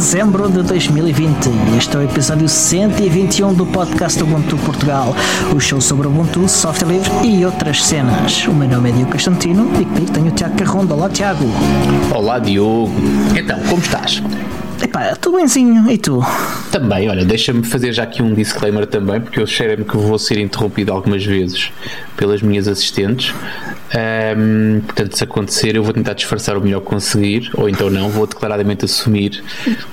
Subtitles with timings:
[0.00, 4.56] dia 13 de dezembro de 2020 e este é o episódio 121 do podcast Ubuntu
[4.58, 5.14] Portugal,
[5.54, 8.46] o show sobre Ubuntu, software livre e outras cenas.
[8.46, 10.94] O meu nome é Diogo Constantino e comigo tenho o Tiago Carrondo.
[10.94, 11.44] Olá, Tiago.
[12.14, 12.92] Olá, Diogo.
[13.36, 14.22] Então, como estás?
[14.82, 16.24] Epá, tudo benzinho, e tu?
[16.72, 20.38] Também, olha, deixa-me fazer já aqui um disclaimer também, porque eu cheiro-me que vou ser
[20.38, 21.70] interrompido algumas vezes
[22.16, 23.34] pelas minhas assistentes.
[24.36, 28.08] Um, portanto, se acontecer, eu vou tentar disfarçar o melhor que conseguir, ou então não,
[28.08, 29.42] vou declaradamente assumir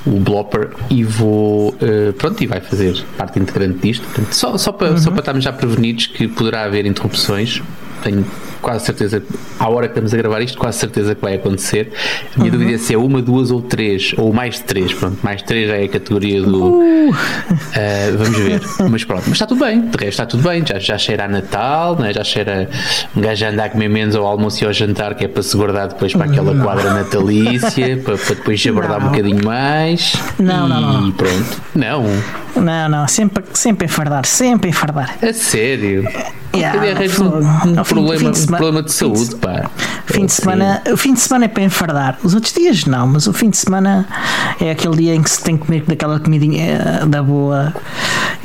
[0.06, 1.70] o blopper e vou.
[1.70, 4.04] Uh, pronto, e vai fazer parte integrante disto.
[4.04, 4.98] Portanto, só, só, para, uhum.
[4.98, 7.62] só para estarmos já prevenidos que poderá haver interrupções
[8.04, 8.26] tenho
[8.68, 9.24] quase certeza,
[9.58, 11.90] à hora que estamos a gravar isto, quase certeza que vai acontecer.
[12.36, 12.60] A minha uhum.
[12.60, 15.46] dúvida é se é uma, duas ou três, ou mais de três, pronto, mais de
[15.46, 16.66] três já é a categoria do.
[16.66, 17.10] Uh.
[17.10, 18.62] Uh, vamos ver.
[18.92, 21.28] Mas pronto, mas está tudo bem, de resto está tudo bem, já, já cheira a
[21.28, 22.12] Natal, né?
[22.12, 22.70] já cheira
[23.16, 25.44] um gajo a andar a comer menos ao almoço e ao jantar, que é para
[25.44, 26.66] se guardar depois para aquela não.
[26.66, 30.14] quadra natalícia, para, para depois abordar um bocadinho mais.
[30.38, 31.12] Não, e não, não.
[31.12, 31.62] pronto.
[31.74, 32.04] Não.
[32.56, 35.18] Não, não, sempre, sempre a fardar, sempre a fardar.
[35.22, 36.08] A sério?
[36.58, 39.70] Yeah, um, um, problema, de um problema de saúde, de, pá.
[40.06, 42.18] Fim de semana, o fim de semana é para enfardar.
[42.24, 44.08] Os outros dias não, mas o fim de semana
[44.60, 47.74] é aquele dia em que se tem que comer daquela comidinha da boa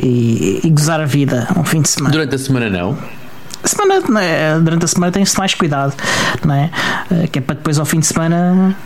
[0.03, 1.49] e, e gozar a vida.
[1.57, 2.13] Um fim de semana.
[2.13, 2.97] Durante a semana não?
[3.65, 4.59] Semana, é?
[4.59, 5.95] durante a semana tem-se mais cuidado,
[6.45, 6.71] não é?
[7.11, 8.77] Eh, que é para depois ao fim de semana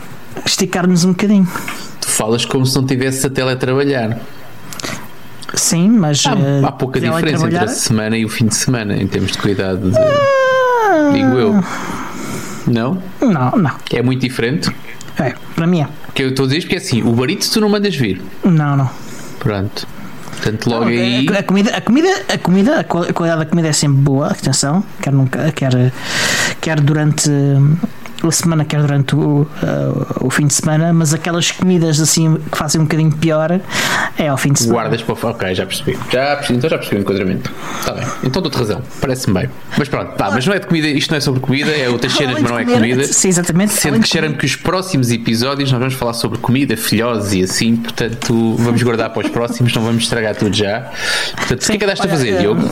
[0.45, 1.47] esticar-nos um bocadinho.
[1.99, 4.19] Tu falas como se não tivesse a teletrabalhar.
[5.53, 6.25] Sim, mas.
[6.25, 9.31] Há, uh, há pouca diferença entre a semana e o fim de semana em termos
[9.31, 9.91] de cuidado.
[9.91, 9.97] De...
[9.97, 11.11] Ah.
[11.13, 11.63] Digo eu.
[12.67, 13.01] Não?
[13.21, 13.71] Não, não.
[13.93, 14.69] É muito diferente?
[15.19, 15.87] É, para mim é.
[16.13, 18.21] Que eu estou a dizer porque é assim, o barito tu não mandas vir.
[18.43, 18.89] Não, não.
[19.39, 19.87] Pronto.
[20.31, 21.27] Portanto, logo não, aí.
[21.29, 24.83] A, a, comida, a comida, a comida, a qualidade da comida é sempre boa, atenção,
[25.01, 25.91] quer nunca, quer,
[26.61, 27.29] quer durante
[28.25, 29.47] a semana, quer durante o, uh,
[30.21, 33.59] o fim de semana, mas aquelas comidas assim que fazem um bocadinho pior
[34.17, 34.89] é ao fim de semana.
[34.89, 35.29] Guardas para.
[35.29, 35.97] Ok, já percebi.
[36.11, 37.51] Já percebi então já percebi o enquadramento.
[37.79, 38.07] Está bem.
[38.23, 38.81] Então dou-te razão.
[38.99, 39.49] Parece-me bem.
[39.77, 42.13] Mas pronto, pá, mas não é de comida, isto não é sobre comida, é outras
[42.13, 43.03] cenas, mas não é comida.
[43.03, 43.73] Sim, exatamente.
[43.73, 47.75] Sendo que cheira-me que os próximos episódios nós vamos falar sobre comida, filhoses e assim,
[47.75, 50.91] portanto vamos guardar para os próximos, não vamos estragar tudo já.
[51.35, 52.69] Portanto, o que é que andaste a fazer, Diogo?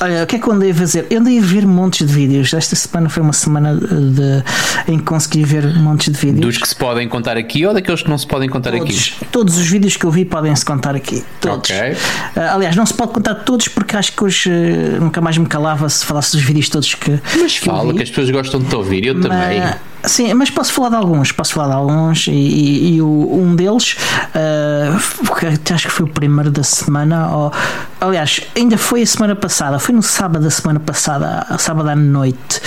[0.00, 1.06] Olha, o que é que eu andei a fazer?
[1.10, 2.52] Eu andei a ver montes de vídeos.
[2.52, 6.40] Esta semana foi uma semana de, em que consegui ver montes de vídeos.
[6.40, 9.26] Dos que se podem contar aqui ou daqueles que não se podem contar todos, aqui?
[9.32, 11.24] Todos os vídeos que eu vi podem-se contar aqui.
[11.40, 11.70] Todos.
[11.70, 11.92] Okay.
[11.92, 15.46] Uh, aliás, não se pode contar todos porque acho que hoje uh, nunca mais me
[15.46, 17.18] calava se falasse dos vídeos todos que.
[17.38, 19.62] Mas que fala, que as pessoas gostam de te ouvir, eu Mas, também.
[20.04, 23.56] Sim, mas posso falar de alguns, posso falar de alguns e, e, e o, um
[23.56, 23.96] deles
[24.34, 27.52] uh, acho que foi o primeiro da semana, ou,
[28.00, 32.60] aliás, ainda foi a semana passada, foi no sábado da semana passada, sábado à noite.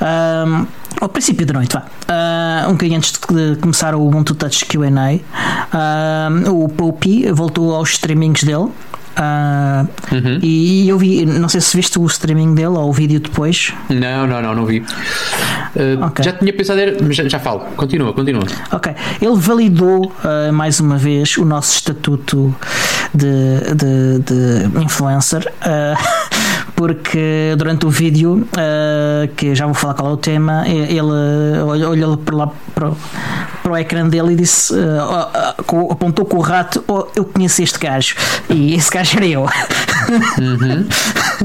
[0.00, 0.66] Um, ah,
[1.00, 1.82] ao princípio da noite, vá.
[2.08, 7.90] Uh, um bocadinho antes de começar o Ubuntu Touch QA, uh, o Poupy voltou aos
[7.90, 8.70] streamings dele.
[9.16, 10.38] Uh, uhum.
[10.42, 13.72] E eu vi, não sei se viste o streaming dele ou o vídeo depois.
[13.88, 14.80] Não, não, não, não vi.
[14.80, 16.24] Uh, okay.
[16.24, 17.60] Já tinha pensado, mas já, já falo.
[17.76, 18.44] Continua, continua.
[18.70, 18.94] Ok.
[19.20, 22.54] Ele validou uh, mais uma vez o nosso estatuto
[23.14, 25.50] de, de, de influencer.
[26.76, 28.46] porque durante o vídeo,
[29.34, 32.92] que já vou falar qual é o tema, ele olhou para lá para,
[33.66, 34.72] para o ecrã dele e disse,
[35.90, 38.14] apontou com o rato: oh, Eu conheço este gajo,
[38.48, 39.42] e esse gajo era eu.
[40.38, 40.86] Uhum.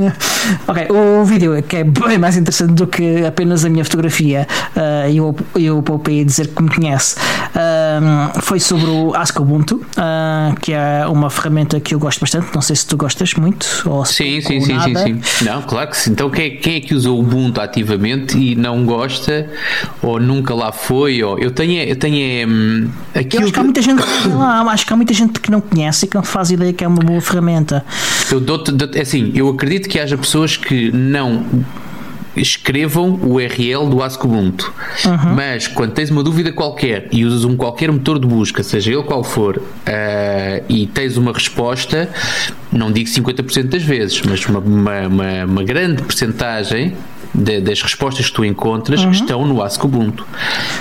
[0.67, 5.09] ok, o vídeo que é bem mais interessante do que apenas a minha fotografia uh,
[5.09, 10.55] e eu, eu poupei dizer que me conhece uh, foi sobre o Ask Ubuntu, uh,
[10.59, 12.53] que é uma ferramenta que eu gosto bastante.
[12.53, 15.45] Não sei se tu gostas muito ou se sim, sim, sim, sim, sim.
[15.45, 16.11] Não, claro que sim.
[16.11, 19.49] Então quem é, quem é que usa o Ubuntu ativamente e não gosta
[20.01, 21.23] ou nunca lá foi?
[21.23, 24.85] Ou, eu tenho, eu tenho um, aquilo eu acho que há muita gente lá, acho
[24.85, 27.01] que há muita gente que não conhece e que não faz ideia que é uma
[27.01, 27.85] boa ferramenta.
[28.31, 31.45] Eu dou-te, é assim, eu acredito que haja pessoas que não
[32.35, 34.73] escrevam o URL do Ask Ubuntu.
[35.05, 35.35] Uhum.
[35.35, 39.03] Mas quando tens uma dúvida qualquer e usas um qualquer motor de busca, seja ele
[39.03, 42.09] qual for, uh, e tens uma resposta,
[42.71, 46.95] não digo 50% das vezes, mas uma, uma, uma, uma grande porcentagem
[47.33, 49.11] de, das respostas que tu encontras uhum.
[49.11, 50.25] estão no Ask Ubuntu.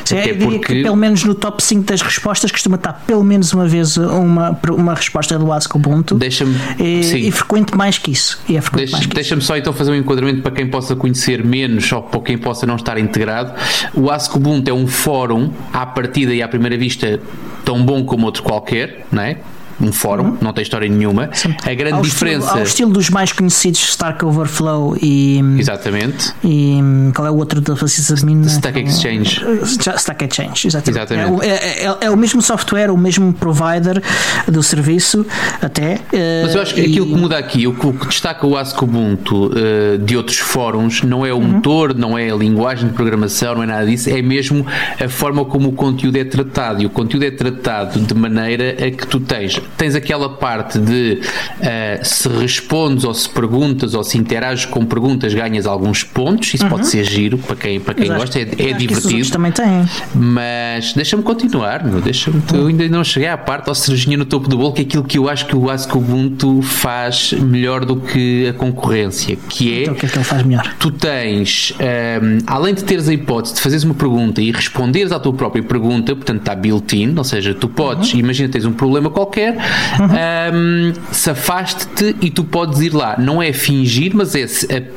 [0.05, 0.83] Sim, Até porque...
[0.83, 4.95] pelo menos no top 5 das respostas costuma estar pelo menos uma vez uma, uma
[4.95, 6.15] resposta do Ask Ubuntu.
[6.17, 6.57] Deixa-me.
[6.79, 8.41] E, e, frequente mais que isso.
[8.49, 12.03] E é Deixa, Deixa-me só então fazer um enquadramento para quem possa conhecer menos ou
[12.03, 13.53] para quem possa não estar integrado.
[13.95, 17.21] O Ask Ubuntu é um fórum à partida e à primeira vista
[17.65, 19.39] tão bom como outro qualquer, não é?
[19.81, 20.39] Um fórum, uhum.
[20.41, 21.31] não tem história nenhuma.
[21.33, 21.55] Sim.
[21.65, 22.47] A grande ao diferença.
[22.47, 25.41] Estilo, ao estilo dos mais conhecidos, Stack Overflow e.
[25.59, 26.33] Exatamente.
[26.45, 28.43] E hum, qual é o outro da sysadmin?
[28.43, 29.41] Stack Exchange.
[29.65, 31.13] Stack Exchange, exatamente.
[31.13, 31.45] exatamente.
[31.45, 34.03] É, é, é, é, o mesmo software, o mesmo provider
[34.47, 35.27] do serviço,
[35.63, 36.01] até.
[36.45, 36.87] Mas eu acho que e...
[36.87, 41.25] aquilo que muda aqui, o que destaca o ASCII Ubuntu uh, de outros fóruns, não
[41.25, 41.49] é o uhum.
[41.49, 44.67] motor, não é a linguagem de programação, não é nada disso, é mesmo
[45.01, 46.83] a forma como o conteúdo é tratado.
[46.83, 51.21] E o conteúdo é tratado de maneira a que tu tens, tens aquela parte de
[51.21, 56.55] uh, se respondes ou se perguntas ou se interages com perguntas, ganhas alguns pontos.
[56.55, 56.71] Isso uhum.
[56.71, 59.31] pode ser giro para quem, para quem gosta, é, é divertido.
[59.31, 59.89] também têm.
[60.15, 62.43] Mas deixa-me continuar, deixa-me.
[62.53, 65.05] Eu ainda não cheguei à parte ao cerejinha no topo do bolo, que é aquilo
[65.05, 69.83] que eu acho que o ASCII Ubuntu faz melhor do que a concorrência, que é.
[69.83, 70.75] Então, o que é que ele faz melhor?
[70.79, 75.13] Tu tens, um, ehm, além de teres a hipótese de fazeres uma pergunta e responderes
[75.13, 78.21] à tua própria pergunta, portanto está built-in, ou seja, tu podes, uhum.
[78.21, 79.57] imagina tens um problema qualquer,
[79.99, 80.07] uhum.
[80.07, 83.17] um, ehm, safaste-te e tu podes ir lá.
[83.19, 84.47] Não é fingir, mas é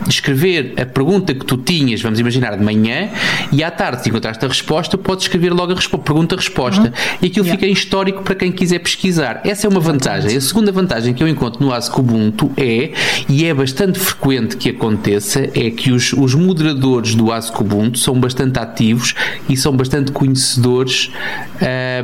[0.08, 3.10] escrever a pergunta que tu tinhas, vamos imaginar, de manhã,
[3.52, 6.82] e à tarde, se encontraste a resposta, podes escrever logo a pergunta-resposta.
[6.82, 7.18] Uhum.
[7.22, 7.52] E aquilo yeah.
[7.52, 9.42] fica em histórico para quem quiser pesquisar.
[9.44, 10.36] Essa é uma vantagem.
[10.36, 12.92] A segunda vantagem que eu encontro no ASCII Ubuntu é,
[13.30, 18.20] e é bastante frequente que aconteça, é que os, os moderadores do ASCII Ubuntu são
[18.20, 19.14] bastante ativos
[19.50, 21.12] e são bastante conhecedores.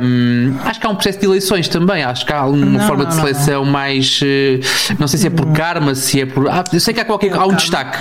[0.02, 2.02] Um, acho que há um processo de eleições também.
[2.02, 3.72] Acho que há uma não, forma de seleção não.
[3.72, 4.20] mais.
[4.22, 4.60] Eh,
[4.98, 6.48] não sei se é por karma, se é por.
[6.48, 7.98] Ah, eu sei que há, qualquer, há um destaque.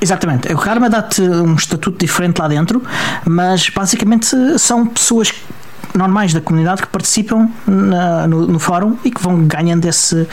[0.00, 0.52] Exatamente.
[0.52, 2.82] O Karma dá-te um estatuto diferente lá dentro,
[3.24, 5.32] mas basicamente são pessoas
[5.94, 10.26] normais da comunidade que participam na, no, no, fórum e que vão ganhando esse,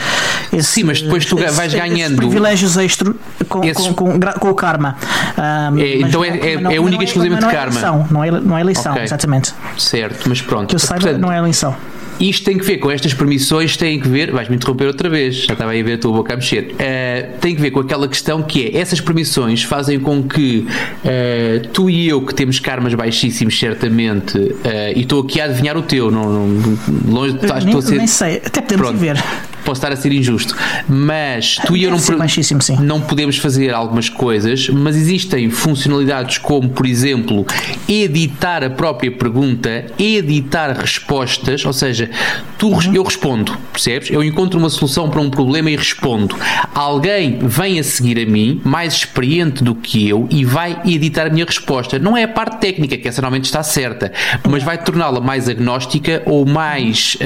[0.52, 3.14] esse Sim, mas depois tu esse, vais ganhando privilégios extra
[3.48, 3.86] com, esses...
[3.86, 4.96] com, com, com, o karma.
[5.38, 7.72] Um, é, então é, é, é única e exclusivamente não é karma.
[7.72, 9.04] Eleição, não, é, não é eleição, okay.
[9.04, 9.54] exatamente.
[9.78, 10.68] Certo, mas pronto.
[10.68, 11.76] Que eu saiba, Portanto, não é eleição.
[12.22, 15.54] Isto tem que ver com estas permissões, tem que ver, vais-me interromper outra vez, já
[15.54, 16.72] estava aí a ver a tua boca a mexer.
[16.72, 20.64] Uh, tem que ver com aquela questão que é essas permissões fazem com que
[21.04, 24.58] uh, tu e eu, que temos karmas baixíssimos, certamente, uh,
[24.94, 26.78] e estou aqui a adivinhar o teu, não, não
[27.08, 27.96] longe de estar a ser.
[27.96, 29.00] Nem sei, até podemos Pronto.
[29.00, 29.22] ver
[29.64, 30.56] posso estar a ser injusto,
[30.88, 31.98] mas tu e eu não,
[32.80, 37.46] não podemos fazer algumas coisas, mas existem funcionalidades como, por exemplo,
[37.88, 42.10] editar a própria pergunta, editar respostas, ou seja,
[42.58, 42.94] tu, uhum.
[42.94, 44.10] eu respondo, percebes?
[44.10, 46.36] Eu encontro uma solução para um problema e respondo.
[46.74, 51.30] Alguém vem a seguir a mim, mais experiente do que eu, e vai editar a
[51.30, 51.98] minha resposta.
[51.98, 54.12] Não é a parte técnica, que essa normalmente está certa,
[54.48, 57.16] mas vai torná-la mais agnóstica ou mais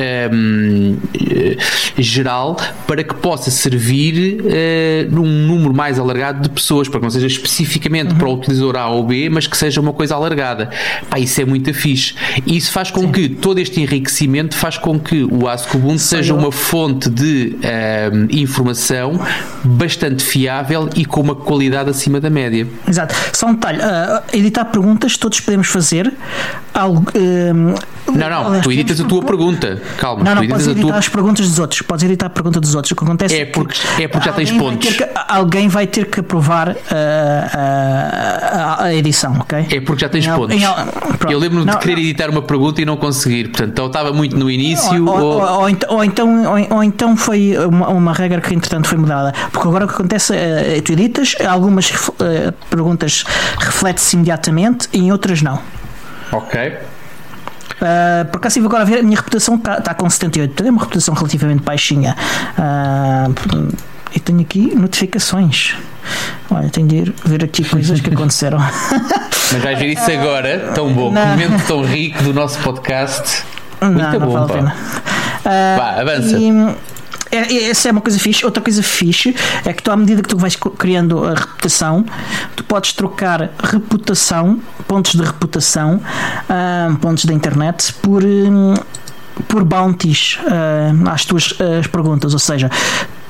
[1.99, 2.57] geral geral
[2.87, 7.27] para que possa servir uh, num número mais alargado de pessoas, para que não seja
[7.27, 8.19] especificamente uhum.
[8.19, 10.71] para o utilizador A ou B, mas que seja uma coisa alargada.
[11.09, 12.15] Pá, isso é muito fixe.
[12.45, 13.13] E isso faz com Sim.
[13.13, 18.27] que todo este enriquecimento faz com que o ASCII Ubuntu seja uma fonte de uh,
[18.31, 19.21] informação
[19.63, 22.67] bastante fiável e com uma qualidade acima da média.
[22.89, 23.15] Exato.
[23.33, 26.13] Só um detalhe: uh, editar perguntas todos podemos fazer.
[26.75, 27.07] Algo,
[28.15, 29.81] não, não, tu editas a tua pergunta.
[29.99, 30.99] Calma, não, não, tu editas podes editar tua...
[30.99, 31.83] as perguntas dos outros.
[31.83, 32.93] Podes editar a pergunta dos outros.
[32.93, 34.97] O que acontece é, porque, é porque já tens pontos.
[34.97, 36.77] que, alguém vai ter que aprovar uh, uh,
[38.83, 39.67] a edição, ok?
[39.71, 40.57] É porque já tens em, pontos.
[40.57, 40.63] Em,
[41.31, 43.49] eu lembro-me de querer editar uma pergunta e não conseguir.
[43.49, 45.07] Portanto, ou estava muito no início.
[45.07, 48.99] Ou, ou, ou, ou então, então, ou, então foi uma, uma, regra que entretanto foi
[48.99, 49.33] mudada.
[49.53, 51.93] Porque agora o que acontece é tu editas, algumas
[52.71, 53.25] perguntas
[53.59, 55.61] reflete-se imediatamente e em outras não.
[56.33, 56.96] Ok.
[57.75, 60.71] Uh, por acaso estive agora a ver, a minha reputação está tá com 78, é
[60.71, 62.17] uma reputação relativamente baixinha.
[62.59, 63.77] Uh,
[64.15, 65.77] e tenho aqui notificações.
[66.51, 68.59] Olha, tenho de ir ver aqui coisas que aconteceram.
[68.59, 71.27] Mas vais ver isso agora, tão bom, não.
[71.27, 73.45] momento tão rico do nosso podcast.
[73.81, 74.77] Muito não, não bom, vale a pena.
[75.41, 76.39] Uh, Vá, avança.
[76.39, 76.51] E,
[77.31, 78.45] é, é, essa é uma coisa fixe.
[78.45, 82.05] Outra coisa fixe é que tu, à medida que tu vais criando a reputação,
[82.55, 86.01] tu podes trocar reputação, pontos de reputação,
[86.49, 88.25] uh, pontos da internet, por.
[88.25, 88.75] Um,
[89.49, 92.71] por bounties uh, às tuas uh, perguntas, ou seja,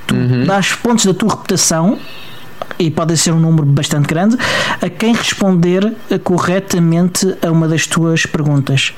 [0.06, 0.44] tu uhum.
[0.46, 1.98] dás pontos da tua reputação
[2.78, 4.36] e pode ser um número bastante grande
[4.80, 8.94] a quem responder corretamente a uma das tuas perguntas.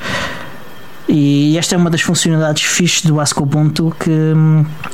[1.08, 4.34] E esta é uma das funcionalidades fixes do ASCII Ubuntu que,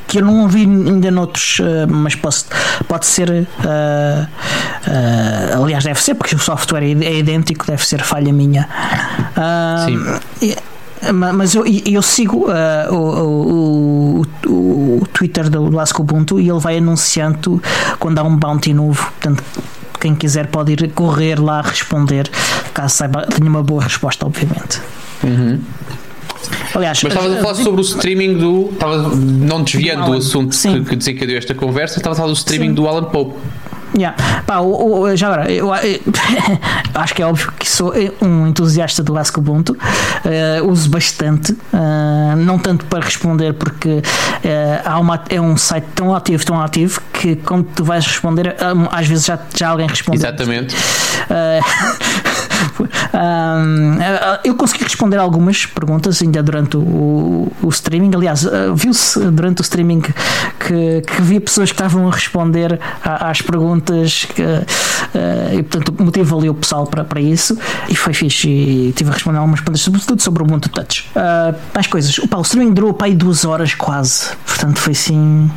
[0.06, 2.47] que eu não vi ainda noutros, eh, mas posso,
[2.87, 3.28] pode ser.
[3.30, 4.28] Uh,
[4.87, 8.68] uh, aliás, deve ser, porque o software é, é idêntico, deve ser falha minha.
[9.37, 10.54] Uh, Sim.
[11.12, 12.47] Mas eu, eu sigo
[12.90, 17.62] o, o, o, Twitter do, do ASCII Ubuntu e ele vai anunciando
[17.99, 19.02] quando há um bounty novo.
[19.02, 19.42] Portanto,
[20.00, 22.30] quem quiser pode ir correr lá responder,
[22.73, 24.80] caso saiba, tenha uma boa resposta, obviamente.
[25.23, 25.61] Uhum.
[26.74, 28.64] Aliás, Mas estavas a falar sobre o streaming do.
[28.78, 30.82] Tava, não desviando do, assunto Sim.
[30.84, 32.74] que, que desencadeou esta conversa, estavas a falar do streaming Sim.
[32.74, 33.34] do Alan Pope.
[33.96, 34.16] Yeah.
[34.44, 36.00] Pá, o- o- já agora, eu, eu-
[36.96, 39.76] acho que é óbvio que sou um entusiasta do Ask Ubuntu,
[40.24, 44.02] Eh, uso bastante, eh, não tanto para responder, porque
[44.42, 48.48] eh, há uma, é um site tão ativo, tão ativo, que quando tu vais responder,
[48.48, 48.56] eh,
[48.90, 50.16] às vezes já, já alguém responde.
[50.18, 50.74] Exatamente.
[53.14, 53.99] Um,
[54.44, 58.14] eu consegui responder algumas perguntas ainda durante o, o streaming.
[58.14, 60.12] Aliás, eh, viu-se durante o streaming que,
[60.59, 66.50] que havia pessoas que estavam a responder às perguntas que, eh, e, portanto, motivo ali
[66.50, 67.56] o pessoal para, para isso.
[67.88, 68.49] E foi fixe.
[68.49, 71.09] E tive a responder algumas perguntas, sobretudo sobre o Ubuntu Touch.
[71.14, 72.18] Ah, mais coisas.
[72.18, 74.30] Opa, o streaming durou para aí duas horas quase.
[74.47, 75.50] Portanto, foi assim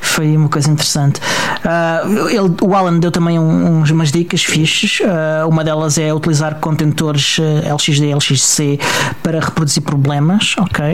[0.00, 1.20] foi uma coisa interessante.
[1.64, 5.00] Ah, ele, o Alan deu também um- uns, umas dicas fixes.
[5.04, 8.78] Ah, uma delas é utilizar contentores ah, LXD LXC
[9.22, 10.54] para reproduzir problemas.
[10.58, 10.84] Ok,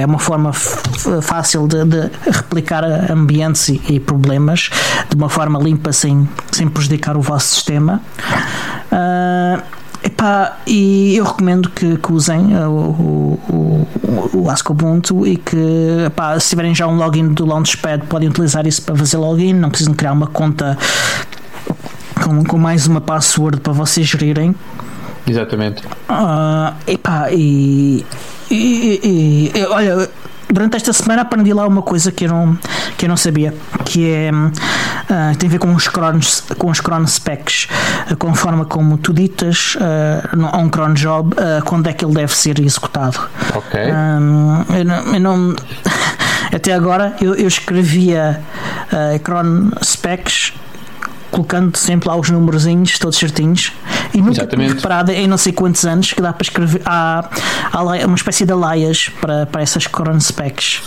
[0.00, 4.70] é uma forma fácil de, de replicar ambientes e, e problemas
[5.08, 8.00] de uma forma limpa sem, sem prejudicar o vosso sistema.
[8.92, 9.62] Ah,
[10.02, 15.36] Epá, e eu recomendo que, que usem uh, o, o, o, o Ask Ubuntu e
[15.36, 15.56] que
[16.06, 19.70] epá, se tiverem já um login do Launchpad podem utilizar isso para fazer login, não
[19.70, 20.78] precisam criar uma conta
[22.22, 24.54] com, com mais uma password para vocês gerirem.
[25.26, 25.82] Exatamente.
[26.08, 28.04] Ah, epá, e,
[28.50, 30.08] e, e- e- olha,
[30.52, 32.58] durante esta semana aprendi lá uma coisa que eu não,
[32.96, 34.30] que eu não sabia, que é
[35.10, 37.68] ah, tem a ver com os cronos, com os chron specs,
[38.10, 41.88] ah, com a forma como tu ditas ah, no- a um cron job ah, quando
[41.88, 43.18] é que ele deve ser executado.
[43.54, 43.80] Ok.
[43.80, 45.56] Hum, eu não, eu não-
[46.54, 48.40] até agora eu, eu escrevia
[48.92, 50.52] uh, cron specs
[51.30, 53.72] colocando sempre lá os numerozinhos todos certinhos
[54.14, 54.74] e nunca Exatamente.
[54.74, 57.28] reparado em não sei quantos anos que dá para escrever há,
[57.72, 60.82] há uma espécie de alaias para, para essas cron specs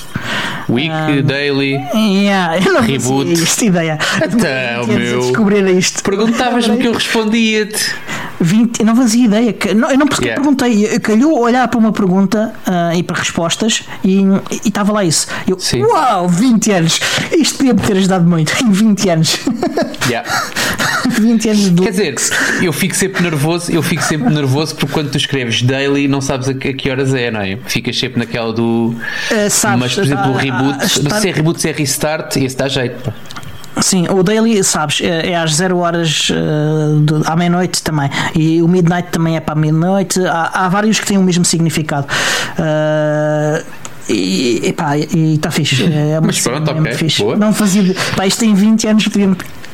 [0.69, 1.73] Week, Ah, daily.
[1.93, 3.31] yeah, eu não Reboot.
[3.33, 5.19] isto ideia Então, Tinha de meu.
[5.21, 7.91] descobrir isto Perguntavas-me que eu respondia-te.
[8.39, 9.53] 20, eu não fazia ideia.
[9.53, 10.41] Que, não, eu não Yeah.
[10.41, 14.21] perguntei, calhou olhar para uma pergunta ah, e para respostas e
[14.63, 15.27] e estava lá isso.
[15.47, 15.83] Eu, Sim.
[15.83, 16.99] uau, 20 anos!
[17.31, 19.39] Isto podia me ter ajudado muito em 20 anos.
[20.07, 20.27] Yeah.
[21.19, 22.15] 20 anos de Quer dizer,
[22.61, 26.47] eu fico sempre nervoso, eu fico sempre nervoso porque quando tu escreves daily não sabes
[26.49, 27.57] a que, horas é, não é?
[27.65, 28.95] Ficas sempre naquela do.
[29.31, 31.71] Ah, sabes, mas, por exemplo, o ah, reboot, ah, estar- se é reboot, se é
[31.71, 33.01] restart, esse dá jeito.
[33.03, 33.13] pá.
[33.81, 38.09] Sim, o daily, sabes, é, é às 0 horas ah, do- à meia-noite também.
[38.35, 40.19] E o midnight também é para a meia-noite.
[40.25, 42.05] Há, há vários que têm o mesmo significado.
[42.59, 43.61] Ah,
[44.09, 45.83] e epá, e está fixe.
[45.85, 47.21] É Mas pronto, mesmo ok, fixe.
[47.21, 47.37] boa.
[47.37, 47.95] Não fazia.
[48.15, 49.27] Pá, isto tem 20 anos, podia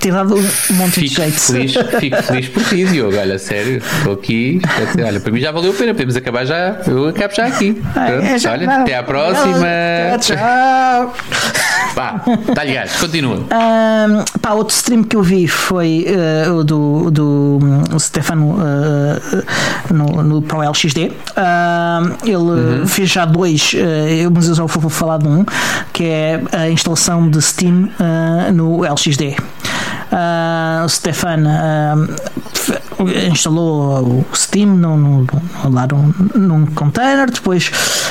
[0.07, 1.39] ter dado um monte de Fico jeito.
[1.39, 3.17] feliz, fico feliz por ti, Diogo.
[3.17, 4.61] Olha, sério, estou aqui.
[5.05, 6.77] Olha, para mim já valeu a pena, podemos acabar já.
[6.87, 7.81] Eu acabo já aqui.
[7.95, 8.81] É, já- Olha, não.
[8.81, 9.67] até à próxima.
[10.19, 11.13] Tchau.
[11.95, 12.21] Vá,
[12.53, 13.43] dá-lhe gás, continua.
[13.49, 18.57] Ahm, pá, outro stream que eu vi foi eh, o do, do hum, o Stefano
[18.61, 19.43] eh,
[19.93, 21.11] no, no Pro LXD.
[21.35, 25.43] Ahm, ele fez já dois, eh, eu- mas eu só vou falar de um,
[25.91, 27.89] que é a instalação de Steam
[28.53, 29.35] no LXD.
[30.85, 31.43] O Stefan
[32.53, 32.79] f-
[33.29, 35.27] instalou o Steam no, no-
[35.71, 37.69] lá num, num container, depois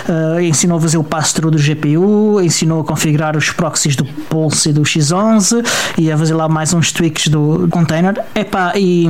[0.09, 4.69] ah, ensinou a fazer o pass-through do GPU, ensinou a configurar os proxies do Pulse
[4.71, 5.65] e do X11
[5.99, 8.23] e a fazer lá mais uns tweaks do container.
[8.35, 9.07] Epá, e,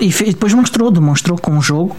[0.00, 1.96] e e depois mostrou, demonstrou com um jogo,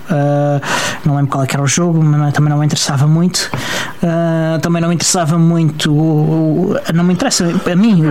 [1.05, 3.51] não lembro qual é era o jogo, mas não- também não me interessava muito.
[4.61, 5.93] Também não me interessava muito,
[6.93, 8.03] não me interessa a mim,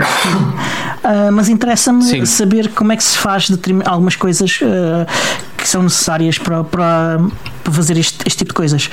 [1.33, 2.26] mas interessa-me Sim.
[2.26, 3.49] saber como é que se faz
[3.85, 5.07] algumas coisas ah,
[5.57, 7.21] que são necessárias para, para,
[7.62, 8.90] para fazer este, este tipo de coisas.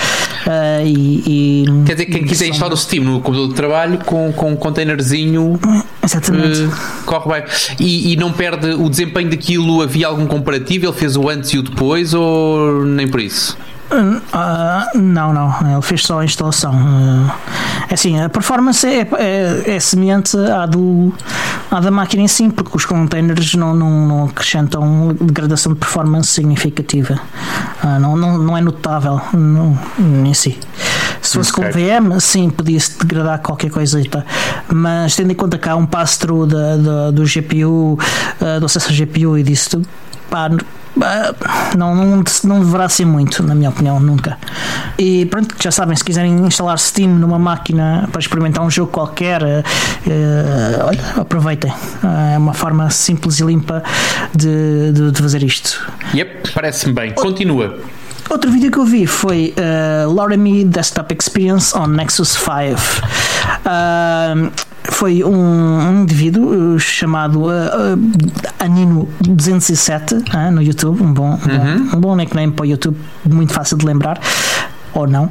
[0.48, 3.98] Ah, e, e- Quer dizer, quem quiser são- instalar o Steam no computador de trabalho
[4.06, 5.60] com, com um containerzinho
[6.04, 6.62] Exatamente.
[6.64, 6.70] eh,
[7.06, 7.50] corre bem.
[7.80, 9.82] E, e não perde o desempenho daquilo?
[9.82, 10.86] Havia algum comparativo?
[10.86, 13.58] Ele fez o antes e o depois ou nem por isso?
[14.32, 16.74] Ah, não, não, ele fez só a instalação.
[17.90, 21.14] É assim, a performance é, é, é semelhante à, do,
[21.72, 26.30] à da máquina em si, porque os containers não, não, não acrescentam degradação de performance
[26.30, 27.20] significativa.
[27.82, 29.78] Ah, não, não, não é notável não,
[30.26, 30.60] em si.
[31.22, 31.64] Se fosse com.
[31.64, 34.26] VM, sim, podia-se degradar qualquer coisita,
[34.68, 38.00] mas tendo em conta que há um pass-through do GPU,
[38.60, 39.88] do acesso ao GPU e disso tudo,
[40.30, 40.50] pá,
[41.78, 44.38] não, não, não deverá ser muito, na minha opinião, nunca.
[44.98, 49.42] E pronto, já sabem, se quiserem instalar Steam numa máquina para experimentar um jogo qualquer,
[49.42, 49.64] eh,
[50.08, 51.74] eh, olha, aproveitem.
[52.04, 53.84] Ah, é uma forma simples e limpa
[54.36, 55.90] de, de, de fazer isto.
[56.14, 57.12] Yep, parece-me bem.
[57.12, 57.78] Continua.
[58.30, 62.52] Outro vídeo que eu vi foi uh, Loremi Desktop Experience on Nexus 5.
[63.66, 64.52] Uh,
[64.84, 71.90] foi um, um indivíduo uh, chamado uh, uh, Anino207 no YouTube, um bom, um, uhum.
[71.96, 74.20] um bom nickname para o YouTube, muito fácil de lembrar
[74.94, 75.30] ou não, uh,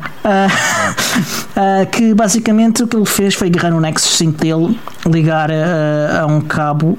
[1.56, 6.22] uh, que basicamente o que ele fez foi agarrar o Nexus 5 dele, ligar uh,
[6.22, 6.98] a um cabo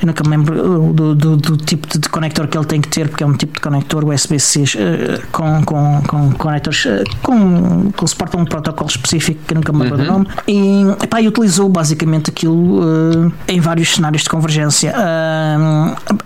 [0.00, 3.08] eu nunca me lembro do, do, do, tipo de conector que ele tem que ter,
[3.08, 8.06] porque é um tipo de conector USB-C uh, com, com, com conectores uh, com, que
[8.06, 10.04] suportam um protocolo específico que eu nunca me lembro uhum.
[10.04, 10.26] do nome.
[10.46, 14.94] E, epá, e utilizou basicamente aquilo uh, em vários cenários de convergência.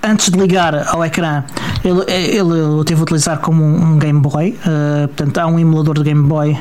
[0.03, 1.45] antes de ligar ao ecrã,
[1.85, 4.57] ele, ele teve a utilizar como um, um Game Boy,
[5.17, 6.59] portanto, há um emulador de Game Boy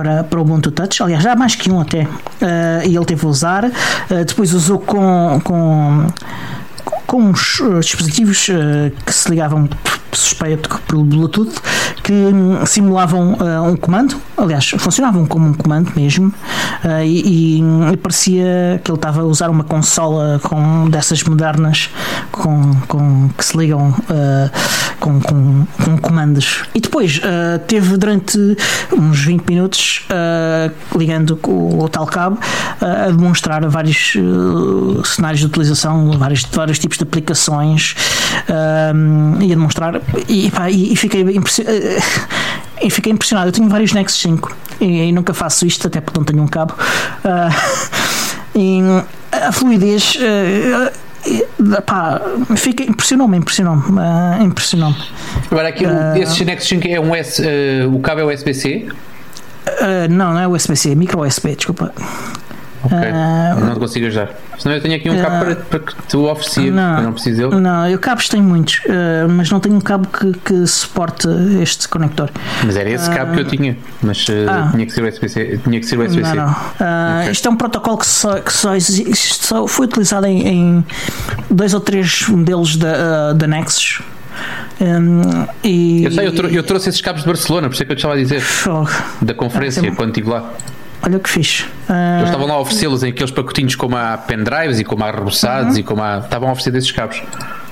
[0.00, 3.04] para, para o Ubuntu Touch, aliás, já há mais que um até, uh, e ele
[3.04, 3.64] teve a usar.
[3.64, 6.06] Uh, depois usou com, com,
[7.06, 8.46] com uns uh, dispositivos
[9.04, 9.68] que se ligavam
[10.12, 11.60] suspeito pelo Bluetooth
[12.02, 16.32] que hum, simulavam uh, um comando, aliás, funcionavam como um comando mesmo,
[17.04, 17.60] e,
[17.92, 21.90] e, parecia que ele estava a usar uma consola com dessas modernas
[22.40, 24.50] com, com que se ligam uh,
[24.98, 26.64] com, com, com, comandos.
[26.74, 27.20] E depois
[27.66, 28.38] teve durante
[28.92, 30.06] uns 20 minutos
[30.96, 32.38] ligando o, o, tal cabo
[32.80, 34.14] a demonstrar vários
[35.04, 37.94] cenários de utilização, vários, vários tipos de aplicações
[39.40, 41.80] e a demonstrar e, pá, e, e fiquei impressionado.
[42.82, 43.48] E fiquei impressionado.
[43.48, 46.48] Eu tenho vários Nexus 5 e, e, nunca faço isto, até porque não tenho um
[46.48, 46.72] cabo.
[47.22, 48.80] Uh, e
[49.32, 50.16] a fluidez.
[51.84, 52.20] Pá,
[52.56, 54.96] fica, impressionou-me, impressionou-me, uh, impressionou-me.
[55.50, 58.88] Agora aqui, uh, esse Nexus 5 é um S, uh, o cabo é USB-C?
[59.66, 61.92] Uh, não, não é USB-C, é micro USB, desculpa.
[62.82, 64.30] Ok, uh, não te consigo ajudar.
[64.58, 67.12] Senão eu tenho aqui um uh, cabo para, para que tu oferecia, não, eu não
[67.12, 67.60] preciso dele.
[67.60, 71.28] Não, eu cabos tenho muitos, uh, mas não tenho um cabo que, que suporte
[71.60, 72.30] este conector.
[72.64, 75.60] Mas era esse cabo que eu tinha, mas ah, tinha que ser USB-C.
[75.62, 76.34] Tinha que ser USB-C.
[76.34, 76.50] Não, não.
[76.50, 77.32] Okay.
[77.32, 80.84] Isto é um protocolo que só, que só, existe, só foi utilizado em, em,
[81.50, 84.02] dois ou três modelos da, da Nexus.
[84.80, 87.86] Um, e, eu sei, eu, trou eu, trouxe esses cabos de Barcelona, por isso é
[87.86, 88.42] que eu te estava a dizer.
[88.66, 88.86] Oh,
[89.22, 90.50] da conferência, quando estive lá.
[91.02, 91.60] Olha o que fiz.
[91.88, 92.18] Uh...
[92.18, 95.74] Eles estavam lá a oferecê-los em aqueles pacotinhos como há pendrives e como há rebussados
[95.74, 95.80] uhum.
[95.80, 96.18] e como há.
[96.18, 97.22] Estavam a oferecer desses cabos.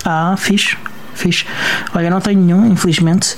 [0.05, 0.75] Ah, fiz.
[1.13, 1.45] Fiz.
[1.93, 3.35] Olha, não tenho nenhum, infelizmente.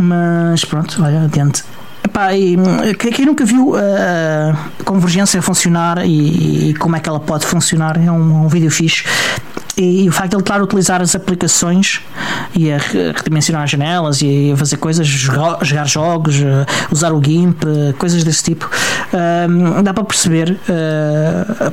[0.00, 1.64] Mas pronto, olha, adiante.
[2.04, 2.56] Epá, e,
[2.94, 8.10] quem nunca viu a convergência funcionar e, e, como é que ela pode funcionar é
[8.10, 9.04] um, um vídeo fixe
[9.76, 12.00] e, e, o facto de ele estar a utilizar as aplicações
[12.54, 17.22] e a redimensionar as janelas e a fazer coisas, jogar, jogar jogos, uh, usar o
[17.22, 21.72] GIMP, uh, coisas desse tipo, uh, dá para perceber uh,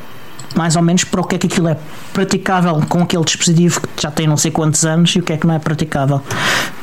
[0.55, 1.77] mais ou menos para o que é que aquilo é
[2.11, 5.37] praticável com aquele dispositivo que já tem não sei quantos anos e o que é
[5.37, 6.21] que não é praticável.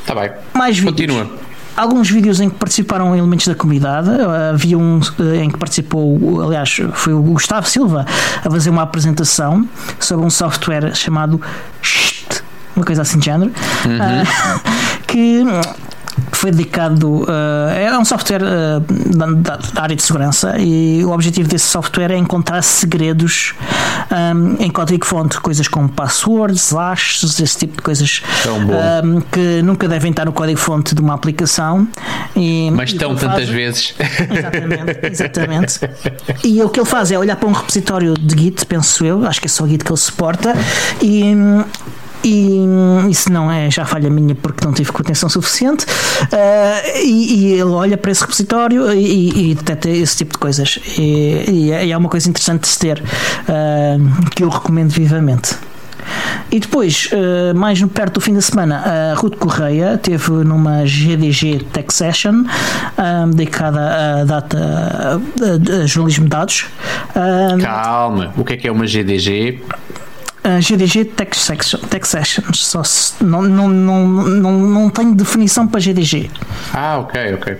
[0.00, 0.30] Está bem.
[0.54, 0.96] Mais vídeos.
[0.96, 4.10] Continua alguns vídeos em que participaram elementos da comunidade.
[4.52, 8.06] Havia um eh, em que participou, aliás, foi o Gustavo Silva
[8.44, 11.40] a fazer uma apresentação sobre um software chamado
[11.82, 12.42] Shht,
[12.76, 13.50] uma coisa assim de género,
[13.84, 14.22] uhum.
[14.22, 14.60] uh,
[15.06, 15.44] que
[16.40, 17.22] foi dedicado.
[17.22, 18.80] Uh, é um software uh,
[19.14, 23.54] da, da, área de segurança e o objetivo desse software é encontrar segredos
[24.10, 28.22] um, em código-fonte, coisas como passwords, hashes, esse tipo de coisas
[29.04, 31.86] um, que nunca devem estar no código-fonte de uma aplicação.
[32.34, 33.94] E, Mas estão tantas faz, vezes.
[33.98, 35.80] Exatamente, exatamente.
[36.42, 39.40] E o que ele faz é olhar para um repositório de Git, penso eu, acho
[39.40, 40.54] que é só Git que ele suporta,
[41.02, 41.34] e
[42.22, 42.64] e
[43.08, 47.62] isso não é já falha minha porque não tive contenção suficiente uh, e, e, ele
[47.70, 51.96] olha para esse repositório e, e detecta esse tipo de coisas e, é, e, é
[51.96, 55.54] uma coisa interessante de se ter uh, que eu recomendo vivamente
[56.50, 61.66] e depois, uh, mais perto do fim da semana, a Ruth Correia teve numa GDG
[61.72, 62.44] Tech Session
[63.32, 66.66] dedicada à data a, a jornalismo de dados.
[67.62, 69.60] Calma, o que é que é uma GDG?
[70.58, 72.66] GDG Tech, Section, Tech Sessions.
[72.66, 76.30] Só se, não, não, não, não, não tenho definição para GDG.
[76.72, 77.56] Ah, ok, ok.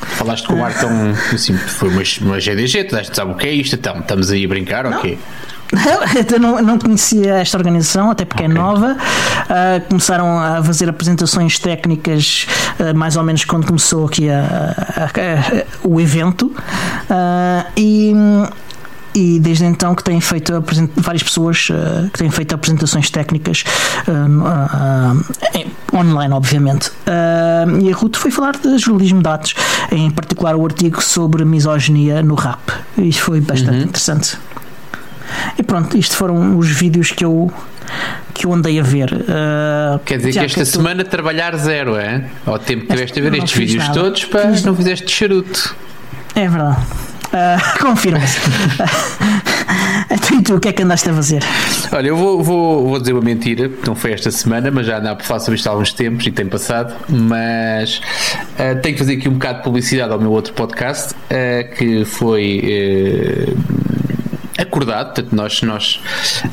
[0.00, 0.90] Falaste com o ar tão
[1.32, 3.76] assim, foi uma, uma GDG, tu deste, sabe o que é isto?
[3.76, 4.98] Então, estamos aí a brincar, não.
[4.98, 5.18] ok?
[6.32, 8.58] Eu não, não conhecia esta organização, até porque é okay.
[8.58, 8.96] é nova.
[8.96, 12.46] Uh, começaram a fazer apresentações técnicas
[12.78, 16.46] uh, mais ou menos quando começou aqui a, a, a, o evento.
[16.46, 18.12] Uh, e
[19.14, 20.62] e desde então que têm feito
[20.96, 23.64] várias pessoas uh, que têm feito apresentações técnicas
[24.06, 26.92] uh, uh, online, obviamente.
[27.80, 29.54] e a Ruth foi falar de jornalismo de dados,
[29.90, 32.60] em particular o artigo sobre misoginia no rap.
[32.98, 33.82] Isto foi bastante uhum.
[33.82, 34.38] interessante.
[35.58, 37.52] E pronto, isto foram os vídeos que eu
[38.32, 39.12] que eu andei a ver.
[39.12, 41.10] Uh, Quer dizer que esta que semana tu...
[41.10, 42.24] trabalhar zero, é?
[42.46, 44.00] Ao tempo que tiveste a ver estes vídeos nada.
[44.00, 45.74] todos, pá, não fizeste charuto.
[46.34, 46.78] É verdade.
[47.32, 48.38] Uh, Confirma-se.
[50.10, 51.42] Então, e tu, o que é que andaste a fazer?
[51.92, 55.16] Olha, eu vou, vou, vou dizer uma mentira, não foi esta semana, mas já andava
[55.16, 56.94] por falar sobre isto há alguns tempos e tem passado.
[57.08, 61.76] Mas uh, tenho que fazer aqui um bocado de publicidade ao meu outro podcast, uh,
[61.76, 63.54] que foi.
[64.60, 66.00] Acordado, portanto, nós, nós,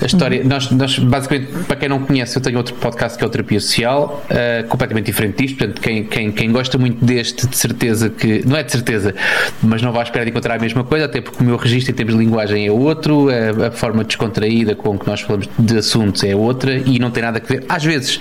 [0.02, 0.48] a história, uhum.
[0.48, 3.60] nós, nós, basicamente, para quem não conhece, eu tenho outro podcast que é o Terapia
[3.60, 8.48] Social, uh, completamente diferente disto, portanto, quem, quem, quem gosta muito deste, de certeza que,
[8.48, 9.14] não é de certeza,
[9.62, 11.96] mas não vai esperar de encontrar a mesma coisa, até porque o meu registro em
[11.96, 16.24] termos de linguagem é outro, a, a forma descontraída com que nós falamos de assuntos
[16.24, 17.66] é outra e não tem nada a ver.
[17.68, 18.20] Às vezes,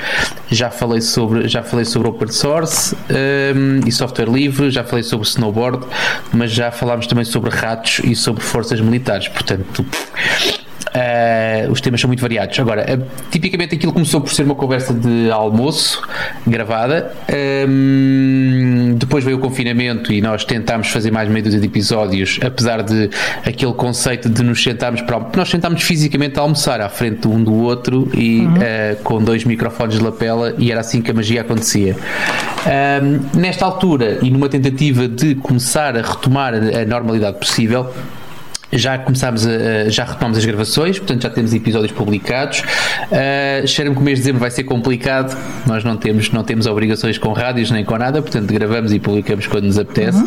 [0.50, 5.02] já falei sobre, já falei sobre open source um, ehm, e software livre, já falei
[5.02, 5.86] sobre snowboard,
[6.32, 9.75] mas já falámos também sobre ratos e sobre forças militares, portanto,
[10.96, 12.58] Uh, os temas são muito variados.
[12.58, 16.00] Agora, uh, tipicamente aquilo começou por ser uma conversa de almoço
[16.46, 17.12] gravada.
[17.68, 22.82] Um, depois veio o confinamento e nós tentámos fazer mais meia dúzia de episódios, apesar
[22.82, 23.10] de
[23.44, 25.20] aquele conceito de nos sentarmos para.
[25.36, 28.54] Nós sentámos fisicamente a almoçar à frente um do outro e uhum.
[28.54, 31.94] uh, com dois microfones de lapela, e era assim que a magia acontecia.
[32.64, 37.92] Um, nesta altura, e numa tentativa de começar a retomar a normalidade possível,
[38.72, 42.60] já começámos a, já retomamos as gravações, portanto já temos episódios publicados.
[42.60, 45.36] Uh, Cheira-me que o mês de dezembro vai ser complicado.
[45.66, 49.46] Nós não temos, não temos obrigações com rádios nem com nada, portanto gravamos e publicamos
[49.46, 50.18] quando nos apetece.
[50.18, 50.26] Uhum.